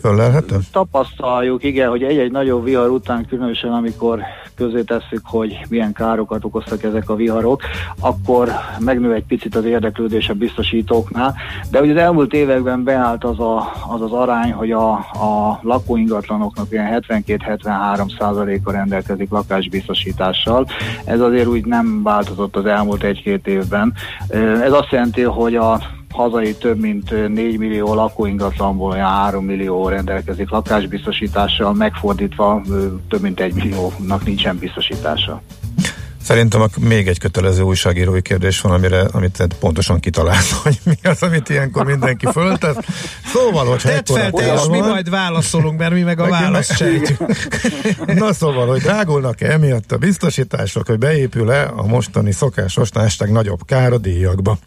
föllelhető? 0.00 0.56
Tapasztaljuk, 0.72 1.64
igen, 1.64 1.88
hogy 1.88 2.02
egy-egy 2.02 2.30
nagyobb 2.30 2.64
vihar 2.64 2.90
után, 2.90 3.26
különösen 3.26 3.72
amikor 3.72 4.20
közé 4.54 4.82
tesszük, 4.82 5.20
hogy 5.24 5.60
milyen 5.68 5.92
károkat 5.92 6.44
okoztak 6.44 6.82
ezek 6.82 7.10
a 7.10 7.14
viharok, 7.14 7.62
akkor 8.00 8.50
megnő 8.78 9.14
egy 9.14 9.24
picit 9.24 9.54
az 9.54 9.64
érdeklődés 9.64 10.28
a 10.28 10.34
biztosítóknál, 10.34 11.34
de 11.70 11.80
ugye 11.80 11.92
az 11.92 11.98
elmúlt 11.98 12.32
években 12.32 12.84
beállt 12.84 13.24
az 13.24 13.40
a, 13.40 13.72
az, 13.88 14.00
az 14.00 14.12
arány, 14.12 14.52
hogy 14.52 14.70
a, 14.70 14.90
a 14.98 15.60
lakóingatlanoknak 15.62 16.66
ilyen 16.70 17.02
72-73 17.08 18.18
százaléka 18.18 18.72
rendelkezik 18.72 19.30
lakásbiztosítással. 19.30 20.66
Ez 21.04 21.20
azért 21.20 21.46
úgy 21.46 21.64
nem 21.64 22.02
változott 22.02 22.56
az 22.56 22.66
elmúlt 22.66 23.02
egy-két 23.02 23.46
évben. 23.46 23.92
Ez 24.62 24.72
azt 24.72 24.90
jelenti, 24.90 25.22
hogy 25.22 25.56
a 25.56 25.80
hazai 26.10 26.54
több 26.54 26.80
mint 26.80 27.28
4 27.28 27.58
millió 27.58 27.94
lakóingatlanból 27.94 28.90
olyan 28.90 29.10
3 29.10 29.44
millió 29.44 29.88
rendelkezik 29.88 30.50
lakásbiztosítással, 30.50 31.74
megfordítva 31.74 32.62
több 33.08 33.20
mint 33.20 33.40
1 33.40 33.54
milliónak 33.54 34.24
nincsen 34.24 34.58
biztosítása. 34.58 35.42
Szerintem 36.28 36.62
még 36.80 37.08
egy 37.08 37.18
kötelező 37.18 37.62
újságírói 37.62 38.22
kérdés 38.22 38.60
van, 38.60 38.72
amire, 38.72 39.00
amit 39.00 39.36
te 39.36 39.46
pontosan 39.60 40.00
kitalálsz, 40.00 40.52
hogy 40.62 40.78
mi 40.84 40.94
az, 41.02 41.22
amit 41.22 41.48
ilyenkor 41.48 41.84
mindenki 41.84 42.26
föltesz. 42.32 42.76
Szóval, 43.24 43.66
hogyha 43.66 43.88
Tedd 43.88 44.04
fel 44.04 44.30
te, 44.30 44.54
és 44.54 44.60
mi 44.70 44.78
majd 44.78 45.10
válaszolunk, 45.10 45.78
mert 45.78 45.92
mi 45.92 46.00
meg 46.00 46.20
a 46.20 46.22
Meg- 46.22 46.30
választ 46.30 46.76
sejtjük. 46.76 47.18
Na 48.20 48.32
szóval, 48.32 48.66
hogy 48.66 48.80
drágulnak-e 48.80 49.50
emiatt 49.50 49.92
a 49.92 49.96
biztosítások, 49.96 50.86
hogy 50.86 50.98
beépül-e 50.98 51.70
a 51.76 51.86
mostani 51.86 52.32
szokásos 52.32 52.88
hashtag 52.94 53.28
nagyobb 53.28 53.60
kár 53.66 53.92
a 53.92 53.98
díjakba? 53.98 54.58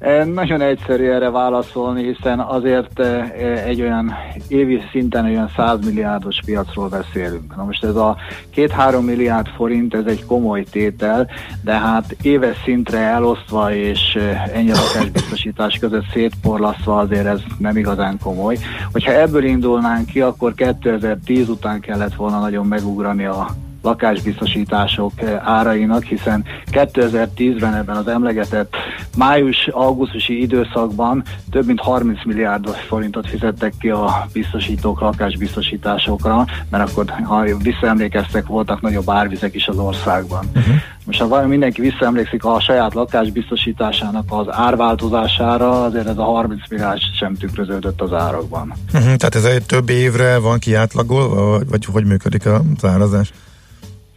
E, 0.00 0.24
Nagyon 0.24 0.60
egyszerű 0.60 1.08
erre 1.10 1.30
válaszolni, 1.30 2.12
hiszen 2.12 2.40
azért 2.40 3.00
e, 3.00 3.04
e, 3.04 3.64
egy 3.64 3.80
olyan 3.80 4.14
évi 4.48 4.82
szinten 4.90 5.24
olyan 5.24 5.50
100 5.56 5.84
milliárdos 5.84 6.40
piacról 6.44 6.88
beszélünk. 6.88 7.56
Na 7.56 7.64
most 7.64 7.84
ez 7.84 7.94
a 7.94 8.16
2-3 8.54 9.04
milliárd 9.04 9.46
forint, 9.48 9.94
ez 9.94 10.04
egy 10.06 10.24
komoly 10.24 10.64
tétel, 10.64 11.28
de 11.64 11.72
hát 11.72 12.16
éves 12.22 12.56
szintre 12.64 12.98
elosztva 12.98 13.74
és 13.74 14.14
e, 14.14 14.50
ennyi 14.54 14.70
lakásbiztosítás 14.70 15.78
között 15.78 16.10
szétporlasztva 16.12 16.98
azért 16.98 17.26
ez 17.26 17.40
nem 17.58 17.76
igazán 17.76 18.18
komoly. 18.22 18.56
Hogyha 18.92 19.12
ebből 19.12 19.44
indulnánk 19.44 20.06
ki, 20.06 20.20
akkor 20.20 20.54
2010 20.54 21.48
után 21.48 21.80
kellett 21.80 22.14
volna 22.14 22.40
nagyon 22.40 22.66
megugrani 22.66 23.24
a 23.24 23.46
lakásbiztosítások 23.82 25.12
eh, 25.16 25.48
árainak, 25.48 26.02
hiszen 26.02 26.44
2010-ben 26.72 27.74
ebben 27.74 27.96
az 27.96 28.08
emlegetett 28.08 28.76
május-augusztusi 29.16 30.40
időszakban 30.40 31.22
több 31.50 31.66
mint 31.66 31.80
30 31.80 32.24
milliárd 32.24 32.68
forintot 32.68 33.28
fizettek 33.28 33.74
ki 33.78 33.88
a 33.88 34.26
biztosítók 34.32 35.00
lakásbiztosításokra, 35.00 36.46
mert 36.70 36.90
akkor, 36.90 37.04
ha 37.22 37.44
visszaemlékeztek, 37.62 38.46
voltak 38.46 38.80
nagyobb 38.80 39.10
árvizek 39.10 39.54
is 39.54 39.66
az 39.66 39.76
országban. 39.76 40.44
Uh-huh. 40.54 40.74
Most 41.04 41.20
ha 41.20 41.28
valami 41.28 41.48
mindenki 41.48 41.80
visszaemlékszik 41.80 42.44
a 42.44 42.60
saját 42.60 42.94
lakásbiztosításának 42.94 44.24
az 44.28 44.46
árváltozására, 44.48 45.84
azért 45.84 46.06
ez 46.06 46.18
a 46.18 46.24
30 46.24 46.60
milliárd 46.68 47.00
sem 47.18 47.34
tükröződött 47.34 48.00
az 48.00 48.12
árakban. 48.12 48.72
Uh-huh, 48.94 49.14
tehát 49.14 49.34
ez 49.34 49.44
egy 49.44 49.66
több 49.66 49.88
évre 49.88 50.38
van 50.38 50.58
kiátlagolva, 50.58 51.58
vagy, 51.58 51.68
vagy 51.68 51.84
hogy 51.84 52.04
működik 52.04 52.46
a 52.46 52.62
árazás? 52.82 53.32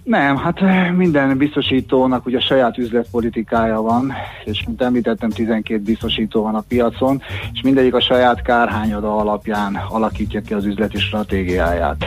Nem, 0.04 0.38
hát 0.38 0.62
eh, 0.62 0.92
minden 0.92 1.38
biztosítónak 1.38 2.26
ugye 2.26 2.40
saját 2.40 2.78
üzletpolitikája 2.78 3.82
van, 3.82 4.14
és 4.46 4.64
mint 4.66 4.82
említettem, 4.82 5.30
12 5.30 5.82
biztosító 5.82 6.42
van 6.42 6.56
a 6.56 6.64
piacon, 6.68 7.22
és 7.54 7.62
mindegyik 7.62 7.94
a 7.94 8.02
saját 8.02 8.42
kárhányada 8.42 9.16
alapján 9.16 9.76
alakítja 9.90 10.42
ki 10.42 10.54
az 10.54 10.66
üzleti 10.66 10.98
stratégiáját. 10.98 12.06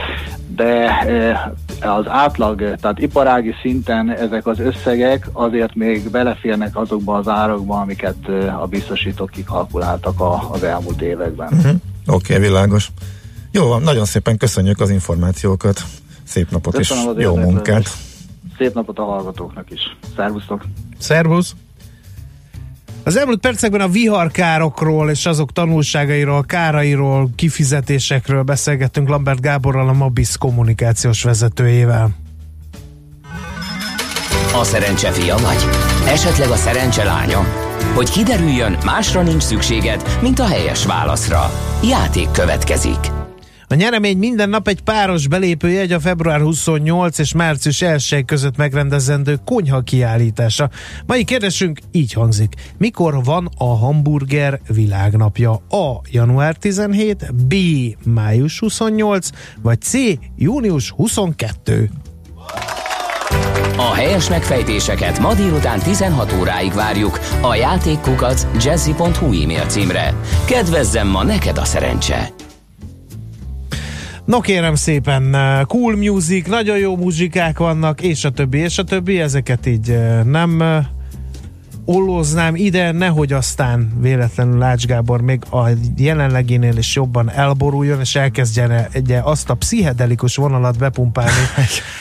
De 0.55 0.99
eh, 0.99 1.39
az 1.97 2.07
átlag, 2.07 2.61
eh, 2.61 2.73
tehát 2.81 2.99
iparági 2.99 3.53
szinten 3.61 4.11
ezek 4.11 4.47
az 4.47 4.59
összegek 4.59 5.29
azért 5.31 5.75
még 5.75 6.09
beleférnek 6.09 6.77
azokba 6.77 7.15
az 7.15 7.27
árakba, 7.27 7.79
amiket 7.79 8.27
eh, 8.27 8.61
a 8.61 8.65
biztosítók 8.65 9.29
kikalkuláltak 9.29 10.21
az 10.51 10.63
elmúlt 10.63 11.01
években. 11.01 11.47
Uh-huh. 11.53 11.71
Oké, 12.07 12.35
okay, 12.35 12.47
világos. 12.47 12.91
Jó 13.51 13.67
van, 13.67 13.81
nagyon 13.81 14.05
szépen 14.05 14.37
köszönjük 14.37 14.79
az 14.79 14.89
információkat. 14.89 15.83
Szép 16.27 16.49
napot 16.49 16.75
Köszönöm 16.75 17.03
és 17.03 17.09
az 17.09 17.21
jó 17.21 17.35
munkát. 17.35 17.89
Szép 18.57 18.73
napot 18.73 18.99
a 18.99 19.03
hallgatóknak 19.03 19.71
is. 19.71 19.97
Szervusztok! 20.15 20.65
Szervusz! 20.97 21.55
Az 23.03 23.17
elmúlt 23.17 23.39
percekben 23.39 23.81
a 23.81 23.87
viharkárokról 23.87 25.09
és 25.09 25.25
azok 25.25 25.51
tanulságairól, 25.51 26.43
kárairól, 26.43 27.29
kifizetésekről 27.35 28.43
beszélgettünk 28.43 29.09
Lambert 29.09 29.41
Gáborral, 29.41 29.89
a 29.89 29.93
Mabis 29.93 30.37
kommunikációs 30.37 31.23
vezetőjével. 31.23 32.09
A 34.53 34.63
szerencse 34.63 35.11
fia 35.11 35.37
vagy? 35.37 35.65
Esetleg 36.07 36.49
a 36.49 36.55
szerencse 36.55 37.03
lánya? 37.03 37.39
Hogy 37.95 38.09
kiderüljön, 38.09 38.77
másra 38.85 39.21
nincs 39.21 39.43
szükséged, 39.43 40.17
mint 40.21 40.39
a 40.39 40.45
helyes 40.45 40.85
válaszra. 40.85 41.51
Játék 41.83 42.31
következik. 42.31 43.16
A 43.69 43.75
nyeremény 43.75 44.17
minden 44.17 44.49
nap 44.49 44.67
egy 44.67 44.81
páros 44.81 45.27
belépőjegy 45.27 45.91
a 45.91 45.99
február 45.99 46.39
28 46.39 47.17
és 47.17 47.33
március 47.33 47.81
1 47.81 48.25
között 48.25 48.57
megrendezendő 48.57 49.39
konyha 49.45 49.81
kiállítása. 49.81 50.69
Mai 51.05 51.23
kérdésünk 51.23 51.79
így 51.91 52.13
hangzik. 52.13 52.53
Mikor 52.77 53.23
van 53.23 53.49
a 53.57 53.77
hamburger 53.77 54.59
világnapja? 54.67 55.51
A. 55.51 56.01
január 56.11 56.55
17, 56.55 57.33
B. 57.47 57.55
május 58.03 58.59
28, 58.59 59.29
vagy 59.61 59.81
C. 59.81 59.93
június 60.37 60.89
22? 60.89 61.89
A 63.77 63.93
helyes 63.93 64.29
megfejtéseket 64.29 65.19
ma 65.19 65.33
délután 65.33 65.79
16 65.79 66.33
óráig 66.39 66.73
várjuk 66.73 67.19
a 67.41 67.55
játékkukac 67.55 68.47
jazzy.hu 68.63 69.41
e-mail 69.41 69.65
címre. 69.65 70.13
Kedvezzem 70.45 71.07
ma 71.07 71.23
neked 71.23 71.57
a 71.57 71.65
szerencse! 71.65 72.46
No 74.27 74.39
kérem 74.39 74.75
szépen, 74.75 75.35
eh, 75.35 75.61
cool 75.65 75.95
music, 75.95 76.47
nagyon 76.47 76.77
jó 76.77 76.95
muzsikák 76.95 77.57
vannak, 77.57 78.01
és 78.01 78.25
a 78.25 78.29
többi, 78.29 78.57
és 78.57 78.77
a 78.77 78.83
többi, 78.83 79.19
ezeket 79.19 79.65
így 79.65 79.89
eh, 79.89 80.23
nem 80.23 80.61
ollóznám 81.89 82.55
ide, 82.55 82.91
nehogy 82.91 83.33
aztán 83.33 83.91
véletlenül 83.99 84.57
Lács 84.57 84.85
Gábor 84.85 85.21
még 85.21 85.41
a 85.51 85.67
jelenleginél 85.97 86.77
is 86.77 86.95
jobban 86.95 87.31
elboruljon, 87.31 87.99
és 87.99 88.15
elkezdjen 88.15 88.87
ugye 88.95 89.19
azt 89.23 89.49
a 89.49 89.53
pszichedelikus 89.53 90.35
vonalat 90.35 90.77
bepumpálni 90.77 91.31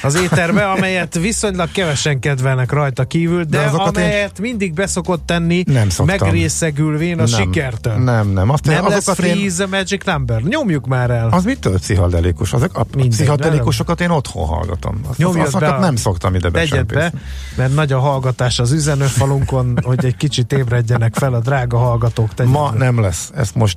az 0.02 0.14
éterbe, 0.14 0.70
amelyet 0.76 1.14
viszonylag 1.18 1.72
kevesen 1.72 2.18
kedvelnek 2.20 2.72
rajta 2.72 3.04
kívül, 3.04 3.44
de, 3.44 3.58
De 3.58 3.64
azokat 3.64 3.96
én- 3.96 4.02
amelyet 4.04 4.40
mindig 4.40 4.74
beszokott 4.74 5.26
tenni, 5.26 5.62
Nem 5.66 5.88
szoktam. 5.88 6.16
megrészegülvén 6.28 7.18
a 7.18 7.24
nem, 7.28 7.40
sikertől. 7.40 7.94
Nem, 7.96 8.28
nem. 8.28 8.50
Azt 8.50 8.64
Nem 8.64 8.88
lesz 8.88 9.06
azokat 9.08 9.24
én- 9.24 9.34
Freeze 9.34 9.64
a 9.64 9.66
Magic 9.66 10.04
Number. 10.04 10.42
Nyomjuk 10.42 10.86
már 10.86 11.10
el. 11.10 11.28
Az 11.30 11.44
mitől 11.44 11.78
pszichedelikus? 11.78 12.52
Azok 12.52 12.78
a 12.78 12.84
Mindegy, 12.94 13.10
pszichedelikusokat 13.10 14.00
én 14.00 14.10
otthon 14.10 14.46
hallgatom. 14.46 15.00
Azt, 15.08 15.18
Nyomjad 15.18 15.46
azokat 15.46 15.68
be 15.68 15.74
a- 15.74 15.78
nem 15.80 15.96
szoktam 15.96 16.34
ide 16.34 16.48
be, 16.48 16.58
becsempészni. 16.60 17.18
mert 17.56 17.74
nagy 17.74 17.92
a 17.92 17.98
hallgatás 17.98 18.58
az 18.58 18.72
üzenőfalunkon, 18.72 19.75
hogy 19.82 20.04
egy 20.04 20.16
kicsit 20.16 20.52
ébredjenek 20.52 21.14
fel 21.14 21.34
a 21.34 21.40
drága 21.40 21.78
hallgatók. 21.78 22.34
Tegyed 22.34 22.52
Ma 22.52 22.70
nem 22.70 23.00
lesz. 23.00 23.30
Ezt 23.34 23.54
most 23.54 23.76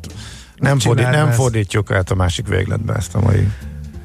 nem, 0.56 0.80
fordít, 0.80 1.10
nem 1.10 1.28
ezt? 1.28 1.38
fordítjuk 1.38 1.91
át 1.91 2.12
a 2.12 2.16
másik 2.16 2.47
végletbe 2.47 2.93
ezt 2.93 3.16
a 3.16 3.20
mai. 3.20 3.47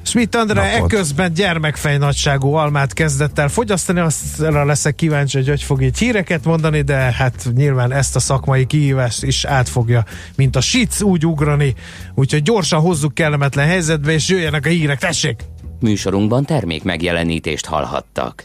Schmidt 0.07 0.35
Andrá 0.35 0.63
ekközben 0.63 1.33
gyermekfej 1.33 1.99
nagyságú 1.99 2.53
almát 2.53 2.93
kezdett 2.93 3.39
el 3.39 3.49
fogyasztani, 3.49 4.01
azra 4.01 4.65
leszek 4.65 4.95
kíváncsi, 4.95 5.37
hogy 5.37 5.49
hogy 5.49 5.63
fog 5.63 5.83
így 5.83 5.99
híreket 5.99 6.45
mondani, 6.45 6.83
de 6.83 6.95
hát 6.95 7.49
nyilván 7.55 7.93
ezt 7.93 8.17
a 8.17 8.21
szakmai 8.21 8.67
kihívást 8.67 9.23
is 9.23 9.45
át 9.45 9.69
fogja, 9.69 10.05
mint 10.37 10.57
a 10.57 10.61
sic 10.61 11.01
úgy 11.01 11.27
ugrani, 11.27 11.75
úgyhogy 12.15 12.43
gyorsan 12.43 12.81
hozzuk 12.81 13.15
kellemetlen 13.15 13.67
helyzetbe, 13.67 14.13
és 14.13 14.29
jöjjenek 14.29 14.67
a 14.67 14.69
hírek, 14.69 14.99
tessék! 14.99 15.45
Műsorunkban 15.81 16.45
termék 16.45 16.83
megjelenítést 16.83 17.67
hallhattak. 17.67 18.43